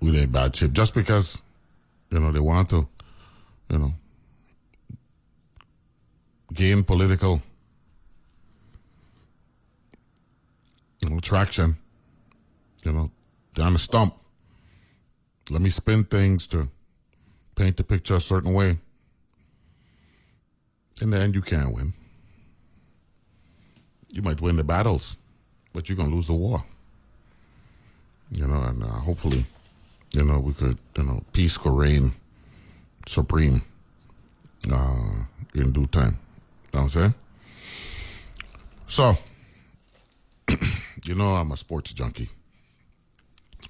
[0.00, 1.42] with a bad chip just because,
[2.10, 2.88] you know, they want to,
[3.68, 3.94] you know,
[6.52, 7.42] gain political
[11.00, 11.76] you know, traction,
[12.84, 13.10] you know,
[13.54, 14.14] down the stump.
[15.50, 16.68] Let me spin things to
[17.56, 18.78] paint the picture a certain way.
[21.00, 21.94] In the end, you can't win.
[24.12, 25.16] You might win the battles,
[25.72, 26.62] but you're gonna lose the war.
[28.32, 29.46] You know, and uh, hopefully,
[30.12, 32.12] you know, we could, you know, peace could reign
[33.06, 33.62] supreme
[34.70, 35.24] uh,
[35.54, 36.18] in due time.
[36.72, 37.14] Know what I'm saying?
[38.86, 39.18] So,
[41.04, 42.28] you know, I'm a sports junkie.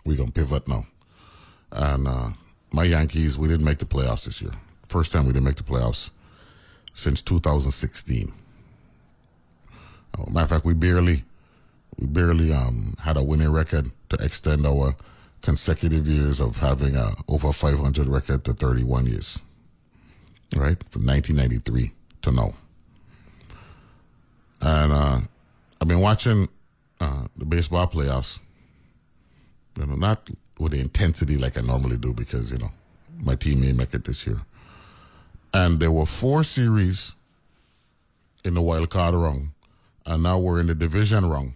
[0.05, 0.87] We're gonna pivot now,
[1.73, 2.31] and uh,
[2.73, 4.53] my Yankees, we didn't make the playoffs this year.
[4.89, 6.11] First time we didn't make the playoffs
[6.95, 8.33] since 2016.
[10.19, 11.25] Uh, matter of fact, we barely
[11.99, 14.97] we barely um, had a winning record to extend our
[15.43, 19.43] consecutive years of having a over 500 record to 31 years.
[20.57, 21.93] Right from 1993
[22.23, 22.55] to now,
[24.61, 25.21] and uh,
[25.81, 26.49] I've been watching
[27.01, 28.41] uh, the baseball playoffs.
[29.79, 32.71] You know, not with the intensity like I normally do because you know
[33.19, 34.43] my team may make it this year.
[35.53, 37.17] And there were four series
[38.45, 39.51] in the wild card round,
[40.07, 41.55] and now we're in the division round.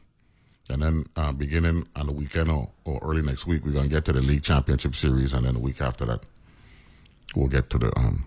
[0.71, 3.95] And then uh, beginning on the weekend or, or early next week, we're going to
[3.95, 6.21] get to the league championship series, and then the week after that,
[7.37, 8.25] we'll get to the um,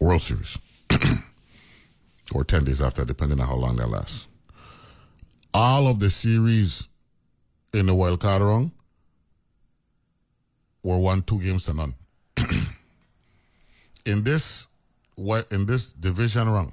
[0.00, 0.58] World Series,
[2.34, 4.28] or ten days after, depending on how long that lasts.
[5.54, 6.88] All of the series
[7.72, 8.72] in the wild card round
[10.82, 11.94] were won two games to none.
[14.06, 14.66] in this
[15.50, 16.72] in this division round,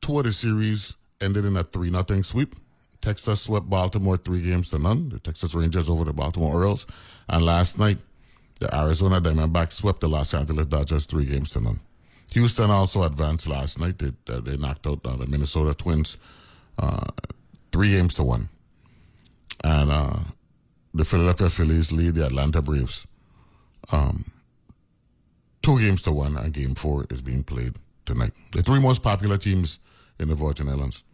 [0.00, 2.54] two of the series ended in a three nothing sweep.
[3.00, 5.08] Texas swept Baltimore three games to none.
[5.08, 6.86] The Texas Rangers over the Baltimore Orioles,
[7.28, 7.98] and last night
[8.60, 11.80] the Arizona Diamondbacks swept the Los Angeles Dodgers three games to none.
[12.34, 13.98] Houston also advanced last night.
[13.98, 16.16] They they knocked out uh, the Minnesota Twins
[16.78, 17.06] uh,
[17.70, 18.48] three games to one,
[19.62, 20.18] and uh,
[20.94, 23.06] the Philadelphia Phillies lead the Atlanta Braves
[23.90, 24.30] um,
[25.62, 27.74] two games to one, and game four is being played
[28.04, 28.32] tonight.
[28.52, 29.80] The three most popular teams
[30.18, 31.04] in the Virgin Islands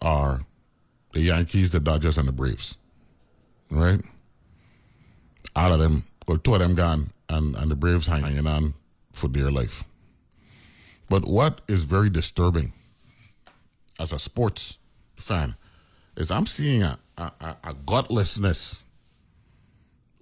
[0.00, 0.44] are
[1.12, 2.78] the Yankees, the Dodgers, and the Braves.
[3.70, 4.00] Right?
[5.54, 8.74] All of them, well, two of them gone, and, and the Braves hanging on
[9.12, 9.84] for dear life.
[11.12, 12.72] But what is very disturbing
[14.00, 14.78] as a sports
[15.16, 15.56] fan
[16.16, 18.84] is I'm seeing a, a, a gutlessness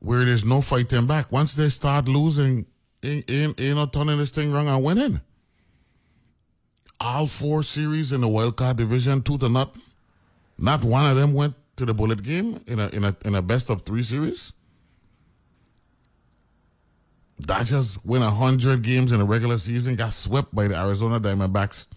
[0.00, 1.30] where there's no fighting back.
[1.30, 2.66] Once they start losing,
[3.04, 5.20] ain't, ain't, ain't no turning this thing around and winning.
[7.00, 9.76] All four series in the wild card division, two to not.
[10.58, 13.42] Not one of them went to the bullet game in a in a in a
[13.42, 14.52] best of three series.
[17.40, 21.88] Dodgers win hundred games in a regular season, got swept by the Arizona Diamondbacks,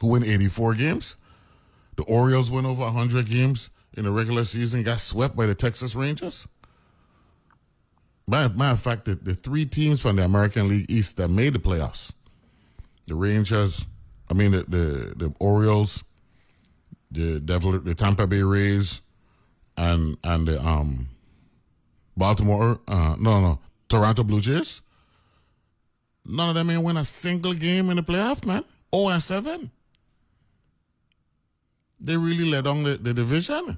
[0.00, 1.16] who win eighty four games.
[1.96, 5.94] The Orioles win over hundred games in a regular season, got swept by the Texas
[5.94, 6.48] Rangers.
[8.26, 11.52] Matter, matter of fact, the, the three teams from the American League East that made
[11.52, 12.12] the playoffs,
[13.06, 13.86] the Rangers,
[14.30, 16.04] I mean the the, the Orioles,
[17.10, 19.02] the Devil, the Tampa Bay Rays,
[19.76, 21.08] and and the um
[22.16, 23.58] Baltimore, uh, no no
[23.92, 24.80] Toronto Blue Jays.
[26.24, 28.64] None of them ain't win a single game in the playoff, man.
[28.90, 29.70] Oh and seven.
[32.00, 33.76] They really led on the, the division.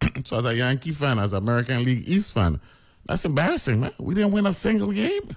[0.24, 2.60] so as a Yankee fan, as an American League East fan,
[3.06, 3.92] that's embarrassing, man.
[3.98, 5.34] We didn't win a single game.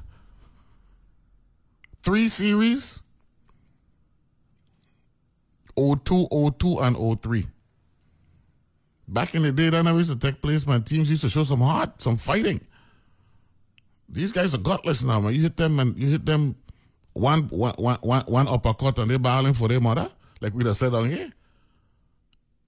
[2.04, 3.02] Three series
[5.76, 6.28] 02,
[6.60, 7.48] 02, and 03.
[9.08, 10.84] Back in the day, that never used to take place, man.
[10.84, 12.62] Teams used to show some heart, some fighting.
[14.12, 15.34] These guys are gutless now, man.
[15.34, 16.56] You hit them and you hit them
[17.14, 20.10] one, one, one, one, uppercut and they're battling for their mother,
[20.42, 21.32] like we just said on here.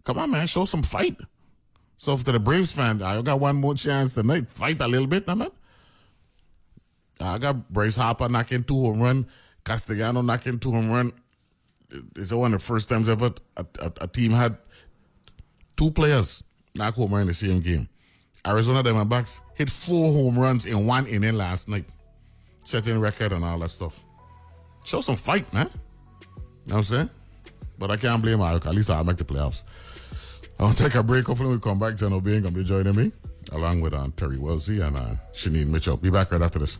[0.04, 0.48] Come on, man.
[0.48, 1.20] Show some fight.
[1.98, 4.50] So for the Braves fan, I got one more chance tonight.
[4.50, 5.50] Fight a little bit, man.
[7.20, 9.28] I got Bryce Harper knocking two home run,
[9.64, 11.14] Castellano knocking two home run.
[12.16, 14.58] It's one of the first times ever a, a, a team had
[15.76, 16.44] two players
[16.76, 17.88] knock home run in the same game.
[18.46, 21.86] Arizona Diamondbacks hit four home runs in one inning last night,
[22.66, 24.02] setting record and all that stuff.
[24.84, 25.70] Show some fight, man.
[25.74, 25.78] You
[26.68, 27.10] know what I'm saying?
[27.78, 28.56] But I can't blame Al.
[28.56, 29.64] At least I'll make the playoffs.
[30.60, 31.26] I'll take a break.
[31.26, 31.96] Hopefully, we come back.
[31.96, 33.12] Jen O'Bain going to be joining me,
[33.52, 35.98] along with uh, Terry Wesley and uh, Schenine Mitchell.
[35.98, 36.80] Be back right after this.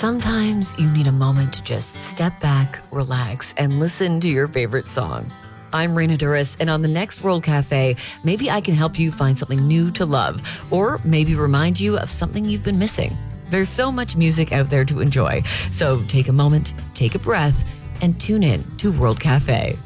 [0.00, 4.88] Sometimes you need a moment to just step back, relax, and listen to your favorite
[4.88, 5.30] song.
[5.74, 9.36] I'm Raina Douris, and on the next World Cafe, maybe I can help you find
[9.36, 10.40] something new to love,
[10.70, 13.14] or maybe remind you of something you've been missing.
[13.50, 17.68] There's so much music out there to enjoy, so take a moment, take a breath,
[18.00, 19.78] and tune in to World Cafe.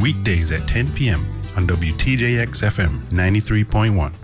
[0.00, 1.30] Weekdays at 10 p.m.
[1.54, 4.23] on WTJX FM 93.1.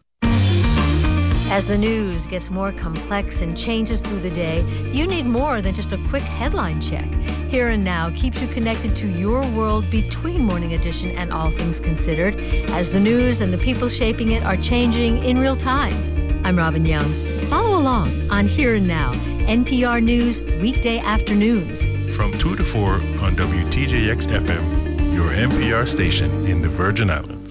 [1.51, 4.61] As the news gets more complex and changes through the day,
[4.93, 7.13] you need more than just a quick headline check.
[7.49, 11.81] Here and Now keeps you connected to your world between Morning Edition and All Things
[11.81, 12.39] Considered,
[12.69, 15.93] as the news and the people shaping it are changing in real time.
[16.45, 17.11] I'm Robin Young.
[17.49, 21.83] Follow along on Here and Now, NPR News, weekday afternoons.
[22.15, 27.50] From 2 to 4 on WTJX FM, your NPR station in the Virgin Islands.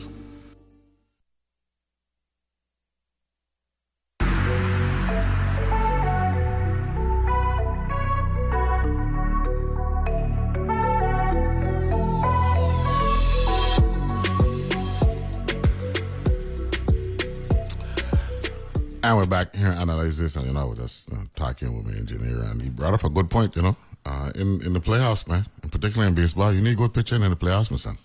[19.10, 21.98] And we're back here analyze this, and you know, was just uh, talking with my
[21.98, 23.56] engineer, and he brought up a good point.
[23.56, 26.94] You know, uh, in in the playoffs, man, and particularly in baseball, you need good
[26.94, 27.98] pitching in the playoffs, my son.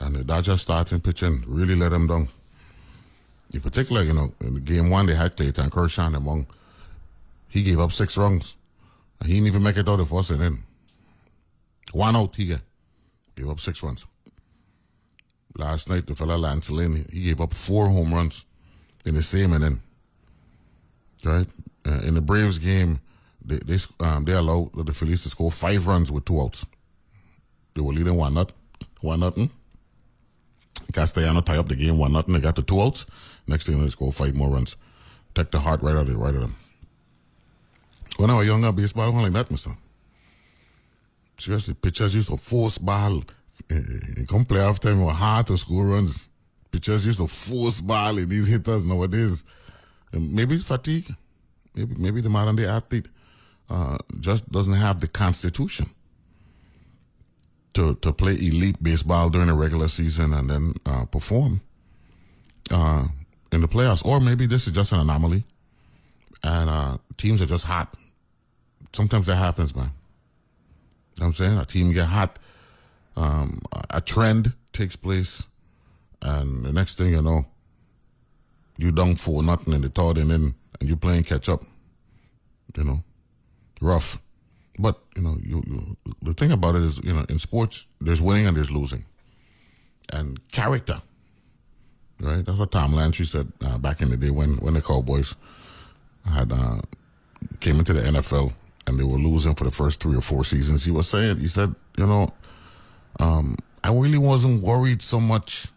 [0.00, 2.28] And the Dodgers starting pitching really let them down.
[3.52, 6.46] In particular, you know, in game one they had Clayton Kershaw and among
[7.48, 8.56] he gave up six runs.
[9.24, 10.62] He didn't even make it out of first inning.
[11.92, 12.60] One out he get.
[13.34, 14.06] Gave up six runs.
[15.56, 18.44] Last night the fella Lance Lynn, he gave up four home runs
[19.04, 19.82] in the same inning
[21.24, 21.46] right?
[21.86, 23.00] Uh, in the Braves game,
[23.44, 26.66] they they um, they allowed the Phillies to score five runs with two outs.
[27.74, 28.52] They were leading one not
[29.00, 29.50] one nothing.
[30.92, 32.34] Castellano tie up the game one nothing.
[32.34, 33.06] They got the two outs.
[33.46, 34.76] Next thing they score five more runs.
[35.34, 36.56] Take the heart right out of it, right of them.
[38.16, 39.70] When I was younger, baseball wasn't like that, mister.
[41.36, 43.22] Seriously, pitchers used to force ball.
[43.70, 46.28] In come playoff time, it was hard to score runs.
[46.70, 49.44] Pitchers used to force ball in these hitters nowadays.
[50.12, 51.14] Maybe fatigue.
[51.74, 53.08] Maybe maybe the modern day athlete
[53.70, 55.90] uh, just doesn't have the constitution
[57.74, 61.60] to to play elite baseball during the regular season and then uh, perform
[62.70, 63.06] uh,
[63.52, 64.04] in the playoffs.
[64.04, 65.44] Or maybe this is just an anomaly,
[66.42, 67.94] and uh, teams are just hot.
[68.92, 69.92] Sometimes that happens, man.
[71.16, 72.38] You know I'm saying a team get hot,
[73.16, 75.48] um, a trend takes place,
[76.22, 77.46] and the next thing you know
[78.78, 81.64] you down for nothing in the third inning and you playing catch up.
[82.76, 83.02] You know,
[83.82, 84.22] rough.
[84.78, 88.22] But you know, you, you the thing about it is, you know, in sports there's
[88.22, 89.04] winning and there's losing,
[90.12, 91.02] and character.
[92.20, 95.34] Right, that's what Tom Landry said uh, back in the day when when the Cowboys
[96.24, 96.80] had uh,
[97.60, 98.52] came into the NFL
[98.86, 100.84] and they were losing for the first three or four seasons.
[100.84, 102.32] He was saying, he said, you know,
[103.20, 105.68] um, I really wasn't worried so much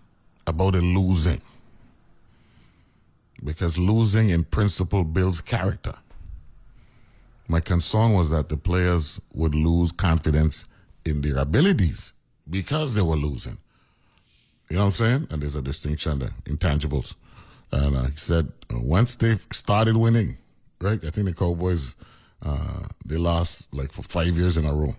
[0.47, 1.41] about it losing
[3.43, 5.95] because losing in principle builds character.
[7.47, 10.67] My concern was that the players would lose confidence
[11.05, 12.13] in their abilities
[12.49, 13.57] because they were losing.
[14.69, 15.27] You know what I'm saying?
[15.31, 17.15] And there's a distinction there, intangibles.
[17.71, 20.37] And uh, he said uh, once they started winning,
[20.79, 21.03] right?
[21.03, 21.95] I think the Cowboys
[22.43, 24.95] uh, they lost like for five years in a row,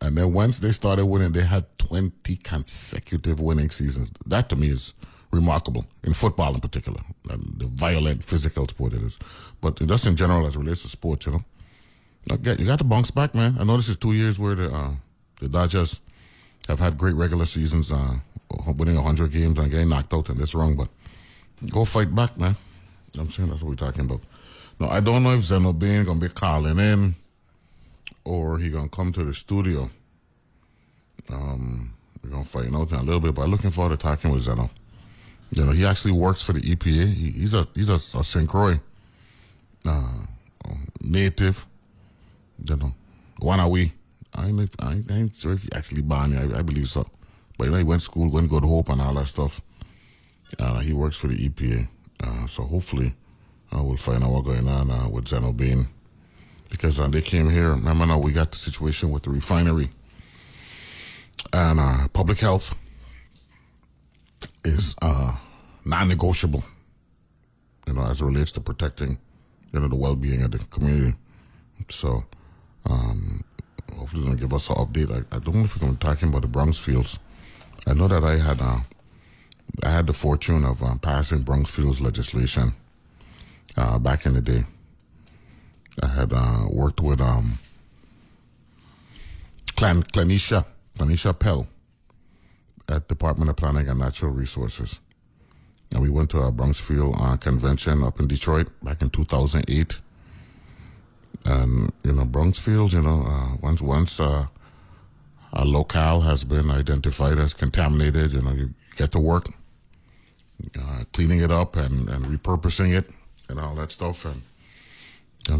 [0.00, 4.10] and then once they started winning, they had 20 consecutive winning seasons.
[4.24, 4.94] That to me is
[5.30, 9.18] remarkable in football in particular, the violent physical sport it is.
[9.60, 11.40] But just in general as relates to sports, you know,
[12.30, 13.56] you got, to bounce back, man.
[13.58, 14.92] I know this is two years where the uh,
[15.40, 16.00] the Dodgers
[16.68, 18.18] have had great regular seasons, uh,
[18.66, 20.76] winning 100 games and getting knocked out, and that's wrong.
[20.76, 20.88] But
[21.70, 22.56] go fight back, man.
[23.18, 24.20] I'm saying that's what we're talking about.
[24.78, 27.16] Now I don't know if Zeno Bain gonna be calling in
[28.24, 29.90] or he gonna come to the studio.
[31.30, 34.30] Um, we're gonna find out in a little bit, but I'm looking forward to talking
[34.30, 34.70] with Zeno.
[35.50, 37.12] You know, he actually works for the EPA.
[37.14, 38.48] He, he's a he's a, a St.
[38.48, 38.80] Croix
[39.86, 40.26] uh,
[41.00, 41.66] native.
[42.64, 42.94] You know,
[43.40, 43.92] Wanawi.
[44.34, 46.54] I ain't, I ain't, I ain't sure if he actually born here.
[46.54, 47.06] I, I, believe so.
[47.56, 49.26] But you know, he went to school, went to go to Hope and all that
[49.26, 49.60] stuff.
[50.58, 51.88] Uh, he works for the EPA.
[52.22, 53.14] Uh, so hopefully,
[53.74, 55.88] uh, we'll find out what's going on uh, with Zeno Bain.
[56.70, 57.70] Because uh, they came here.
[57.70, 59.90] Remember now, we got the situation with the refinery
[61.52, 62.74] and uh, public health
[64.64, 65.36] is uh,
[65.84, 66.64] non-negotiable.
[67.86, 69.18] You know, as it relates to protecting,
[69.72, 71.16] you know, the well-being of the community.
[71.88, 72.24] So,
[72.84, 73.44] um,
[73.96, 75.10] hopefully, they'll give us an update.
[75.10, 77.18] I, I don't know if we're going to be talking about the Brownfields
[77.88, 78.80] I know that I had uh,
[79.82, 82.74] I had the fortune of uh, passing Brownfield's legislation
[83.78, 84.64] uh, back in the day.
[86.02, 87.58] I had uh, worked with um,
[89.76, 90.66] Clan Clanisha
[90.98, 91.66] Clanisha Pell
[92.88, 95.00] at Department of Planning and Natural Resources.
[95.92, 100.00] And we went to a Brownfield uh, convention up in Detroit back in 2008.
[101.44, 104.46] And, you know, Brownfield, you know, uh, once, once uh,
[105.52, 109.48] a locale has been identified as contaminated, you know, you get to work
[110.78, 113.10] uh, cleaning it up and, and repurposing it
[113.48, 114.24] and all that stuff.
[114.24, 114.42] And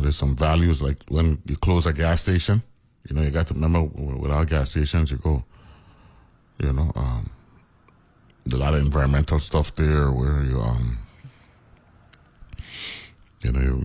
[0.02, 2.62] there's some values like when you close a gas station,
[3.08, 5.44] you know, you got to remember with our gas stations, you go,
[6.58, 7.30] you know, um,
[8.52, 10.98] a lot of environmental stuff there where you, um,
[13.42, 13.84] you know, you,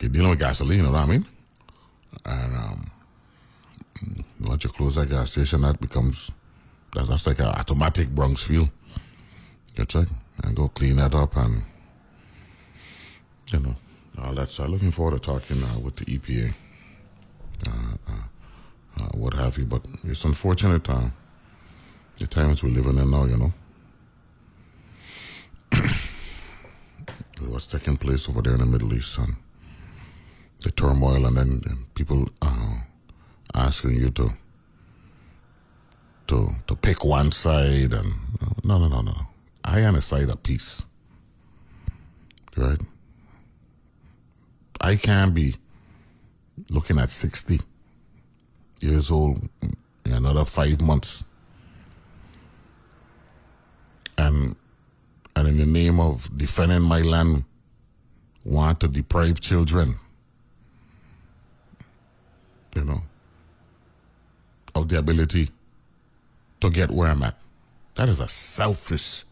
[0.00, 1.26] you're dealing with gasoline, you know what I mean?
[2.24, 2.90] And um,
[4.46, 6.30] once you close that gas station, that becomes,
[6.94, 8.70] that's, that's like an automatic Brownfield.
[9.76, 10.06] You check
[10.42, 11.62] and go clean that up and,
[13.52, 13.74] you know,
[14.18, 14.50] all that.
[14.50, 16.54] So looking forward to talking uh, with the EPA,
[17.66, 19.64] uh, uh, uh, what have you.
[19.64, 21.08] But it's unfortunate uh,
[22.18, 23.52] the times we're living in now, you know.
[27.46, 29.36] What's taking place over there in the Middle East and
[30.60, 32.76] the turmoil, and then people uh,
[33.54, 34.32] asking you to
[36.28, 38.14] to to pick one side, and
[38.64, 39.14] no, no, no, no.
[39.64, 40.86] I am a side of peace,
[42.56, 42.80] right?
[44.80, 45.54] I can't be
[46.70, 47.60] looking at sixty
[48.80, 49.48] years old
[50.04, 51.24] in another five months,
[54.18, 54.56] and
[55.36, 57.44] and in the name of defending my land,
[58.44, 59.98] want to deprive children,
[62.76, 63.02] you know,
[64.74, 65.50] of the ability
[66.60, 67.36] to get where I'm at.
[67.96, 69.24] That is a selfish,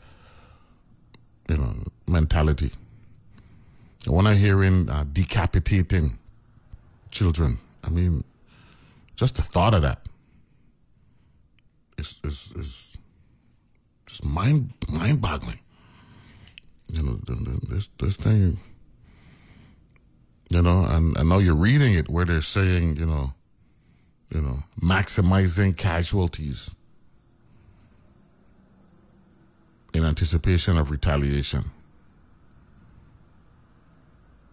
[1.49, 1.75] you know,
[2.07, 2.73] mentality.
[4.07, 6.19] When I hear in uh, decapitating
[7.11, 8.25] children, I mean,
[9.15, 10.05] just the thought of that
[11.99, 12.99] is is, is
[14.13, 15.59] just mind mind boggling.
[16.89, 17.15] You know,
[17.67, 18.61] this this thing.
[20.51, 23.33] You know, and I know you're reading it where they're saying, you know,
[24.29, 26.77] you know, maximizing casualties
[29.95, 31.71] in anticipation of retaliation.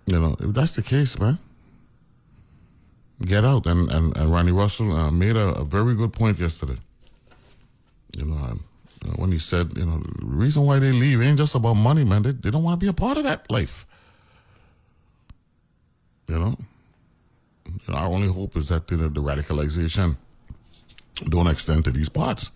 [0.05, 1.37] You know, if that's the case, man,
[3.21, 3.65] get out.
[3.65, 6.77] And and, and Ronnie Russell uh, made a, a, very good point yesterday.
[8.15, 8.59] You know,
[9.15, 12.23] when he said, you know, the reason why they leave ain't just about money, man.
[12.23, 13.85] They, they don't want to be a part of that life.
[16.27, 16.57] You know?
[17.87, 20.17] know our only hope is that know, the radicalization
[21.25, 22.51] don't extend to these parts.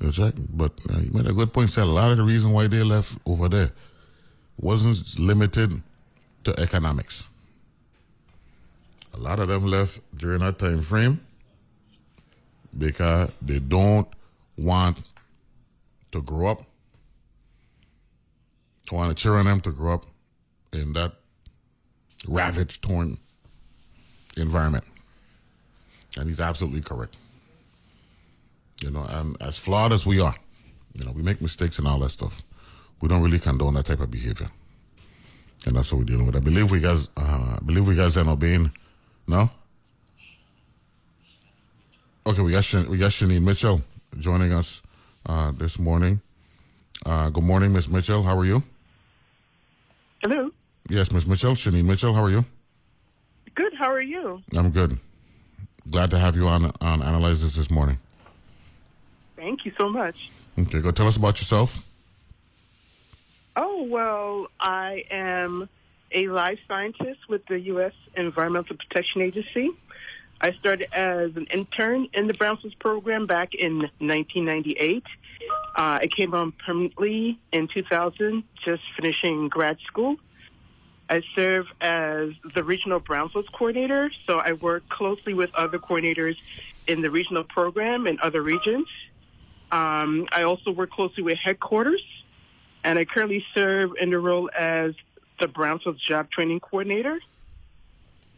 [0.00, 1.70] You know, but uh, you made a good point.
[1.70, 3.72] Said a lot of the reason why they left over there
[4.58, 5.82] wasn't limited
[6.44, 7.28] to economics.
[9.14, 11.20] A lot of them left during that time frame
[12.76, 14.08] because they don't
[14.56, 14.98] want
[16.14, 16.62] to grow up.
[18.90, 20.04] I want to cheer on them to grow up
[20.72, 21.14] in that
[22.28, 23.18] ravaged, torn
[24.36, 24.84] environment.
[26.16, 27.16] And he's absolutely correct.
[28.80, 30.36] You know, and as flawed as we are,
[30.92, 32.42] you know, we make mistakes and all that stuff.
[33.00, 34.50] We don't really condone that type of behavior.
[35.66, 36.36] And that's what we're dealing with.
[36.36, 38.70] I believe we guys, uh, I believe we guys are not being,
[39.26, 39.50] No?
[42.26, 43.82] Okay, we got, Shan- we got Schenine Mitchell
[44.18, 44.82] joining us
[45.26, 46.20] uh, this morning.
[47.04, 48.22] Uh, good morning, Miss Mitchell.
[48.22, 48.62] How are you?
[50.22, 50.50] Hello.
[50.88, 51.54] Yes, Miss Mitchell.
[51.54, 52.44] Schenine Mitchell, how are you?
[53.54, 53.74] Good.
[53.74, 54.42] How are you?
[54.56, 54.98] I'm good.
[55.90, 57.98] Glad to have you on on Analyze This this morning.
[59.36, 60.16] Thank you so much.
[60.58, 61.84] Okay, go tell us about yourself.
[63.56, 65.68] Oh, well, I am
[66.12, 67.92] a life scientist with the U.S.
[68.16, 69.70] Environmental Protection Agency.
[70.44, 75.02] I started as an intern in the Brownfields program back in 1998.
[75.02, 80.16] Uh, I came on permanently in 2000, just finishing grad school.
[81.08, 86.36] I serve as the regional Brownfields coordinator, so I work closely with other coordinators
[86.86, 88.86] in the regional program in other regions.
[89.72, 92.04] Um, I also work closely with headquarters,
[92.84, 94.92] and I currently serve in the role as
[95.40, 97.18] the Brownfields Job Training Coordinator.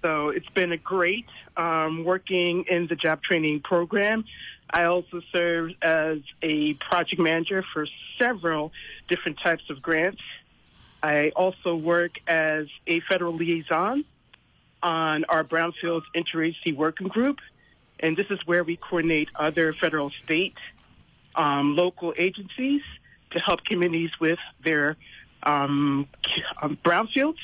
[0.07, 1.27] So it's been a great
[1.57, 4.25] um, working in the job training program.
[4.71, 8.71] I also serve as a project manager for several
[9.09, 10.23] different types of grants.
[11.03, 14.05] I also work as a federal liaison
[14.81, 17.41] on our Brownfields Interagency Working Group,
[17.99, 20.55] and this is where we coordinate other federal state
[21.35, 22.83] um, local agencies
[23.33, 24.97] to help communities with their
[25.43, 26.07] um,
[26.63, 27.39] um, brownfields.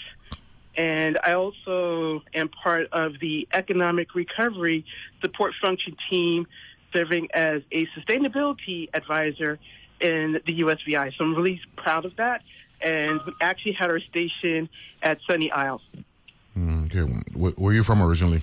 [0.77, 4.85] And I also am part of the economic recovery
[5.21, 6.47] support function team
[6.93, 9.59] serving as a sustainability advisor
[10.01, 11.17] in the USVI.
[11.17, 12.43] So I'm really proud of that.
[12.81, 14.69] And we actually had our station
[15.03, 15.83] at Sunny Isles.
[16.59, 18.43] Mm, okay, where, where are you from originally?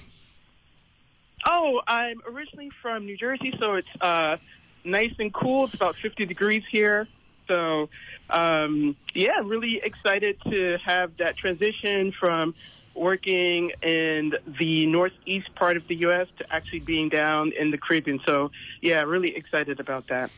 [1.46, 4.38] Oh, I'm originally from New Jersey, so it's uh,
[4.84, 5.66] nice and cool.
[5.66, 7.08] It's about 50 degrees here.
[7.50, 7.89] So,
[8.30, 12.56] um, yeah, really excited to have that transition from
[12.95, 16.28] working in the northeast part of the U.S.
[16.38, 18.22] to actually being down in the Caribbean.
[18.26, 20.32] So, yeah, really excited about that.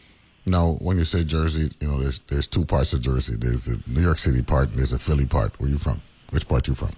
[0.46, 3.36] Now, when you say Jersey, you know, there's there's two parts of Jersey.
[3.36, 5.60] There's the New York City part and there's the Philly part.
[5.60, 6.02] Where you from?
[6.32, 6.92] Which part you from?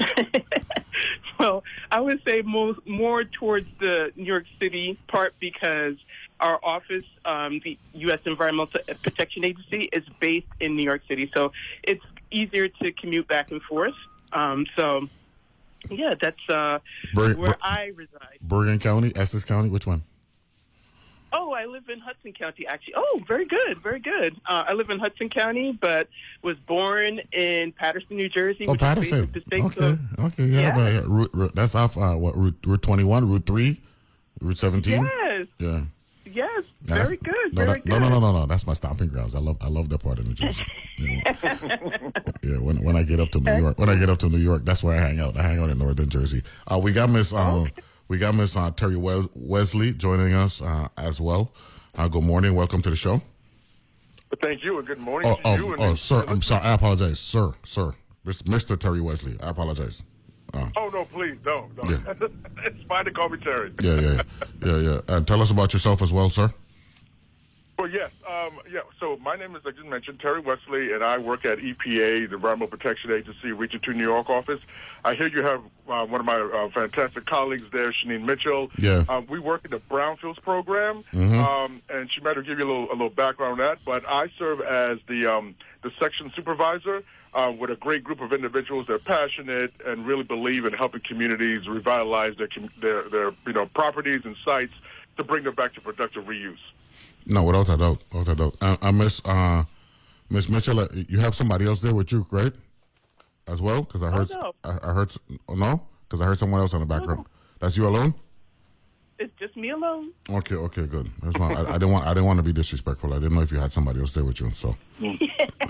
[1.40, 5.96] well, I would say more more towards the New York City part because
[6.44, 8.20] our office, um, the U.S.
[8.26, 8.68] Environmental
[9.02, 11.52] Protection Agency, is based in New York City, so
[11.84, 13.94] it's easier to commute back and forth.
[14.34, 15.08] Um, so,
[15.90, 16.80] yeah, that's uh,
[17.14, 18.40] Ber- where Ber- I reside.
[18.42, 19.70] Bergen County, Essex County.
[19.70, 20.04] Which one?
[21.36, 22.94] Oh, I live in Hudson County, actually.
[22.96, 24.36] Oh, very good, very good.
[24.46, 26.08] Uh, I live in Hudson County, but
[26.44, 28.68] was born in Paterson, New Jersey.
[28.68, 29.34] Oh, which Paterson.
[29.52, 30.60] Okay, okay, yeah.
[30.60, 30.76] Yeah.
[30.76, 31.98] but, yeah, Route, route, that's off.
[31.98, 32.56] Uh, what route?
[32.66, 33.82] Route twenty one, Route three,
[34.42, 35.04] Route seventeen.
[35.06, 35.82] Yes, Yeah.
[36.34, 36.50] Yes,
[36.84, 37.90] Yeah, that's- very good, No, very that- good.
[37.90, 38.46] no, no, no, no, no.
[38.46, 39.36] That's my stomping grounds.
[39.36, 40.64] I love, I love that part of New Jersey.
[40.98, 41.34] Yeah,
[42.44, 42.58] yeah.
[42.58, 44.66] When when I get up to New York, when I get up to New York,
[44.66, 45.38] that's where I hang out.
[45.38, 46.44] I hang out in Northern Jersey.
[46.68, 47.66] Uh, we got Miss, uh,
[48.08, 51.52] we got Miss uh, Terry Wes- Wesley joining us uh, as well.
[51.96, 52.56] Uh, good morning.
[52.56, 53.22] Welcome to the show.
[54.42, 55.74] Thank you, and good morning Oh, to oh, you.
[55.74, 56.24] And oh, sir.
[56.28, 56.64] I'm sorry.
[56.64, 57.94] I apologize, sir, sir,
[58.26, 58.78] Mr.
[58.80, 59.38] Terry Wesley.
[59.42, 60.02] I apologize.
[60.54, 61.84] Uh, Oh no, please, no, no.
[61.92, 62.14] Yeah.
[62.66, 63.72] it's fine to call me Terry.
[63.82, 64.22] yeah, yeah,
[64.64, 65.00] yeah, yeah.
[65.08, 66.52] Uh, tell us about yourself as well, sir.
[67.80, 68.82] Well, yes, um, yeah.
[69.00, 72.36] So my name is, like you mentioned, Terry Wesley, and I work at EPA, the
[72.36, 74.60] Environmental Protection Agency, Region Two, New York office.
[75.04, 78.70] I hear you have uh, one of my uh, fantastic colleagues there, Schenine Mitchell.
[78.78, 79.04] Yeah.
[79.10, 81.44] Um, we work in the Brownfields program, Mhm.
[81.44, 83.80] um, and she might have give you a little, a little background on that.
[83.84, 87.04] But I serve as the um, the section supervisor.
[87.36, 91.02] Uh, with a great group of individuals that are passionate and really believe in helping
[91.02, 92.48] communities revitalize their,
[92.80, 94.74] their, their you know, properties and sites
[95.18, 96.58] to bring them back to productive reuse.
[97.26, 98.56] No, without a doubt, without a doubt.
[98.62, 99.64] Uh, uh, Miss uh,
[100.30, 102.54] Miss Mitchell, uh, you have somebody else there with you, right?
[103.48, 104.54] As well, because I heard, no.
[104.64, 105.12] I, I heard,
[105.50, 107.26] oh, no, because I heard someone else in the background.
[107.60, 108.14] That's you alone.
[109.24, 110.12] It's just me alone.
[110.30, 111.10] Okay, okay, good.
[111.22, 111.56] That's fine.
[111.56, 113.14] I, I didn't want, I didn't want to be disrespectful.
[113.14, 114.52] I didn't know if you had somebody else there with you.
[114.52, 114.76] So,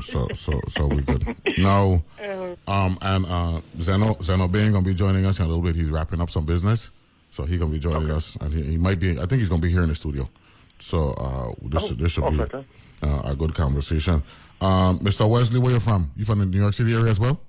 [0.01, 1.36] so, so, so we good.
[1.60, 2.04] Now,
[2.68, 5.76] um, and uh, Zeno, Zeno Bain gonna be joining us in a little bit.
[5.76, 6.89] He's wrapping up some business,
[7.30, 9.12] so he's gonna be joining us, and he, he might be.
[9.20, 10.28] I think he's gonna be here in the studio.
[10.80, 12.66] So, uh, this Oh, this should be okay.
[13.04, 14.24] uh, a good conversation.
[14.62, 15.30] Um, Mr.
[15.30, 16.12] Wesley, where you from?
[16.16, 17.39] You from the New York City area as well?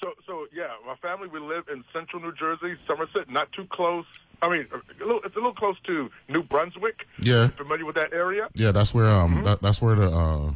[0.00, 4.04] So, so yeah, my family we live in central New Jersey, Somerset, not too close.
[4.42, 7.06] I mean, a little, it's a little close to New Brunswick.
[7.20, 7.44] Yeah.
[7.44, 8.48] You familiar with that area?
[8.54, 10.50] Yeah, that's where um that, that's where the uh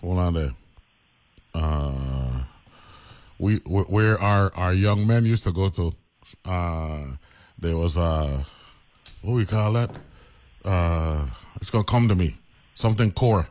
[0.00, 0.50] hold on there.
[1.54, 2.44] Uh
[3.38, 5.92] we where our our young men used to go to
[6.44, 7.04] uh
[7.58, 8.44] there was uh
[9.22, 9.90] what we call that?
[10.64, 11.26] Uh
[11.56, 12.36] it's gonna come to me.
[12.74, 13.48] Something core.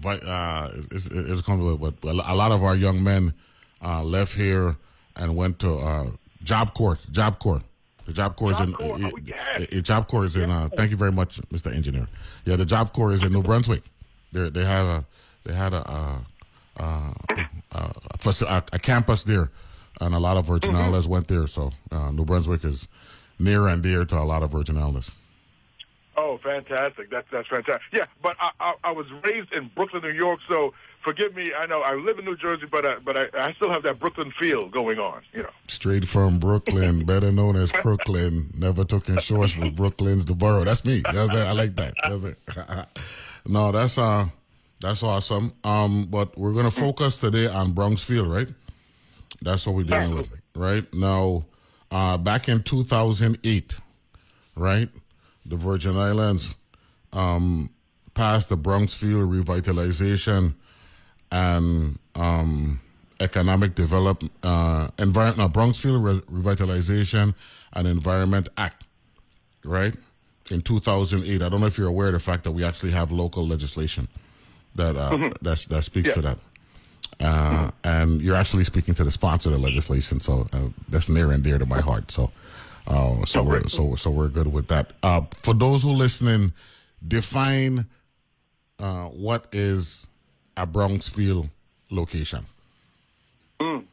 [0.00, 3.34] But uh it's it's come to but a lot of our young men
[3.82, 4.76] uh left here
[5.16, 6.10] and went to uh
[6.44, 7.62] job corps, job corps.
[8.08, 9.66] The job corps is in oh, yes.
[9.70, 11.70] it- job corps is in uh thank you very much, Mr.
[11.70, 12.08] Engineer.
[12.46, 13.82] Yeah, the job corps is in New Brunswick.
[14.32, 15.04] They they had a
[15.44, 16.18] they had a uh,
[16.80, 17.12] uh,
[17.70, 17.92] uh,
[18.24, 19.50] a, a, a campus there,
[20.00, 20.84] and a lot of Virgin Mm-hmm.
[20.84, 21.46] Islands went there.
[21.46, 22.88] So uh, New Brunswick is
[23.38, 25.14] near and dear to a lot of Virgin Islands.
[26.16, 27.10] Oh, fantastic!
[27.10, 27.82] That's that's fantastic.
[27.92, 31.52] Yeah, but I, I I was raised in Brooklyn, New York, so forgive me.
[31.54, 33.98] I know I live in New Jersey, but I, but I, I still have that
[33.98, 35.22] Brooklyn feel going on.
[35.32, 35.50] You know.
[35.66, 38.50] Straight from Brooklyn, better known as Crooklyn.
[38.56, 40.64] Never took insurance for Brooklyn's the borough.
[40.64, 41.02] That's me.
[41.04, 41.46] That's it.
[41.46, 41.94] I like that.
[42.02, 42.38] That's it.
[43.46, 44.26] no, that's uh,
[44.80, 45.52] that's awesome.
[45.64, 48.48] Um, but we're gonna focus today on Brownfield, right?
[49.42, 50.92] That's what we're dealing with, right?
[50.92, 51.46] Now,
[51.90, 53.80] uh, back in 2008,
[54.56, 54.88] right?
[55.46, 56.54] The Virgin Islands
[57.12, 57.70] um,
[58.14, 60.54] passed the Bronxfield revitalization
[61.30, 62.80] and um,
[63.20, 67.34] economic development, uh, environment, no, Brownfield Re- Revitalization
[67.72, 68.84] and Environment Act,
[69.64, 69.94] right?
[70.50, 71.42] In 2008.
[71.42, 74.08] I don't know if you're aware of the fact that we actually have local legislation
[74.74, 76.38] that uh, that's, that speaks to that.
[77.20, 81.32] Uh, and you're actually speaking to the sponsor of the legislation, so uh, that's near
[81.32, 82.10] and dear to my heart.
[82.10, 82.30] So,
[82.86, 84.92] uh, so we're so so we're good with that.
[85.02, 86.52] Uh, for those who are listening,
[87.06, 87.86] define
[88.78, 90.06] uh, what is
[90.58, 91.48] a Brownfields
[91.90, 92.46] location?
[93.60, 93.84] Mm.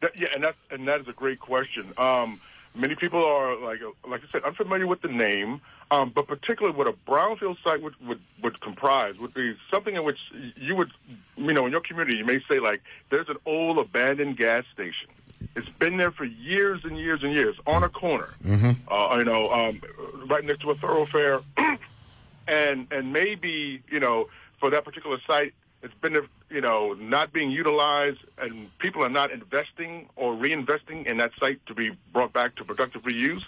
[0.00, 1.92] That, yeah, and that's and that is a great question.
[1.98, 2.40] Um,
[2.74, 5.60] many people are like like I said, unfamiliar with the name,
[5.90, 10.04] um, but particularly what a brownfield site would, would would comprise would be something in
[10.04, 10.18] which
[10.56, 10.90] you would,
[11.36, 15.08] you know, in your community, you may say like, there's an old abandoned gas station.
[15.56, 18.72] It's been there for years and years and years on a corner, Mm-hmm.
[18.92, 19.82] uh, you know, um,
[20.28, 21.40] right next to a thoroughfare,
[22.48, 25.52] and and maybe you know for that particular site,
[25.82, 26.16] it's been
[26.50, 31.64] you know not being utilized, and people are not investing or reinvesting in that site
[31.66, 33.42] to be brought back to productive reuse.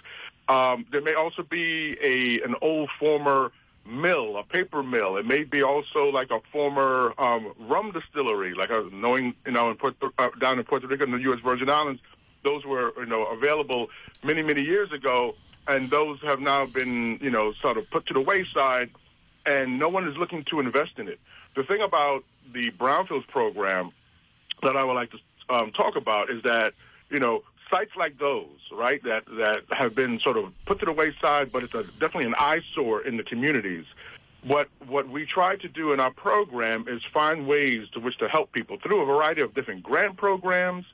[0.48, 3.52] Um, there may also be a an old former
[3.86, 5.16] mill, a paper mill.
[5.16, 9.70] It may be also like a former um, rum distillery, like a, knowing you know
[9.70, 9.78] in
[10.18, 11.40] uh, down in Puerto Rico in the U.S.
[11.44, 12.00] Virgin Islands.
[12.44, 13.88] Those were you know available
[14.24, 15.34] many many years ago,
[15.68, 18.90] and those have now been you know sort of put to the wayside,
[19.46, 21.20] and no one is looking to invest in it.
[21.54, 23.92] The thing about the brownfields program
[24.62, 25.18] that I would like to
[25.54, 26.74] um, talk about is that
[27.10, 30.92] you know sites like those, right, that that have been sort of put to the
[30.92, 33.84] wayside, but it's a, definitely an eyesore in the communities.
[34.44, 38.28] What what we try to do in our program is find ways to which to
[38.28, 40.84] help people through a variety of different grant programs,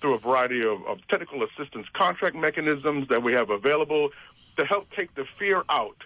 [0.00, 4.10] through a variety of, of technical assistance contract mechanisms that we have available
[4.56, 5.96] to help take the fear out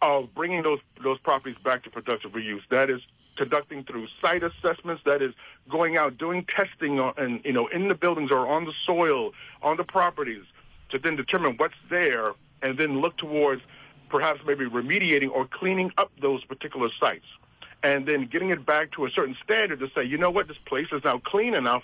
[0.00, 2.62] of bringing those those properties back to productive reuse.
[2.70, 3.00] That is
[3.36, 5.02] conducting through site assessments.
[5.04, 5.34] That is
[5.70, 9.32] going out doing testing on, and you know in the buildings or on the soil
[9.62, 10.44] on the properties
[10.90, 13.62] to then determine what's there and then look towards
[14.08, 17.24] perhaps maybe remediating or cleaning up those particular sites
[17.82, 20.58] and then getting it back to a certain standard to say, you know what, this
[20.66, 21.82] place is now clean enough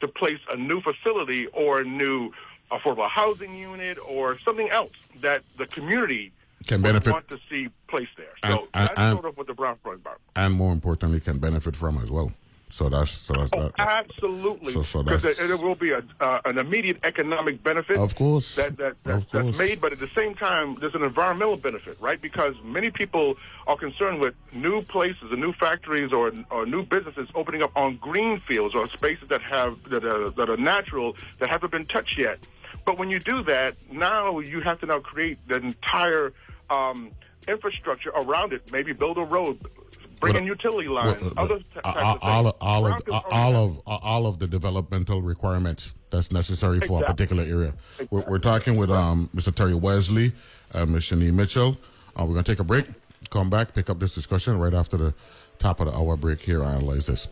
[0.00, 2.30] to place a new facility or a new
[2.70, 4.92] affordable housing unit or something else
[5.22, 6.32] that the community
[6.66, 8.26] Can benefit want to see placed there.
[8.42, 10.20] And- So and- that's and- sort of what the Brown Program about.
[10.36, 12.32] and more importantly, can benefit from as well.
[12.70, 13.78] So that's so that's Oh, that.
[13.78, 14.72] absolutely.
[14.72, 17.98] So- so Because it, it will be a, uh, an immediate economic benefit.
[17.98, 18.56] Of course.
[18.56, 19.44] That, that, that, Of course.
[19.46, 22.20] that's made, but at the same time, there's an environmental benefit, right?
[22.20, 23.36] Because many people
[23.68, 27.96] are concerned with new places and new factories or, or new businesses opening up on
[27.98, 32.18] green fields or spaces that have that are, that are natural that haven't been touched
[32.18, 32.38] yet.
[32.84, 36.32] But when you do that, now you have to now create the entire
[36.74, 37.10] um,
[37.48, 38.70] infrastructure around it.
[38.72, 39.58] Maybe build a road,
[40.20, 43.02] bring in utility lines, other uh, t- uh, types all, of all, things.
[43.10, 47.42] all of all of uh, all of the developmental requirements that's necessary for a particular
[47.42, 47.74] area.
[48.10, 49.54] We're, we're talking with um, Mr.
[49.54, 50.32] Terry Wesley,
[50.72, 51.04] uh, Ms.
[51.04, 51.78] Shani Mitchell.
[52.18, 52.86] Uh, we're gonna take a break.
[53.30, 55.14] Come back, pick up this discussion right after the
[55.58, 56.40] top of the hour break.
[56.40, 57.28] Here, I analyze this.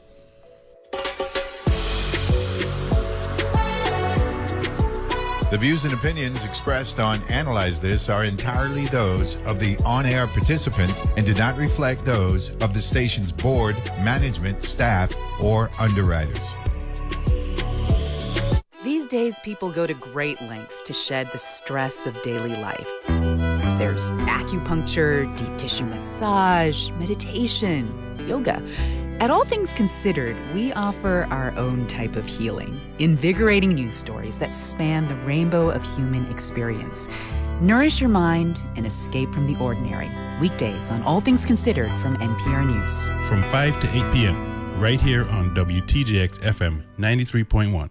[5.52, 10.26] The views and opinions expressed on Analyze This are entirely those of the on air
[10.26, 16.40] participants and do not reflect those of the station's board, management, staff, or underwriters.
[18.82, 22.88] These days, people go to great lengths to shed the stress of daily life.
[23.78, 28.62] There's acupuncture, deep tissue massage, meditation, yoga.
[29.20, 34.52] At All Things Considered, we offer our own type of healing, invigorating news stories that
[34.52, 37.08] span the rainbow of human experience.
[37.60, 40.10] Nourish your mind and escape from the ordinary.
[40.40, 43.08] Weekdays on All Things Considered from NPR News.
[43.28, 47.90] From 5 to 8 p.m., right here on WTJX FM 93.1.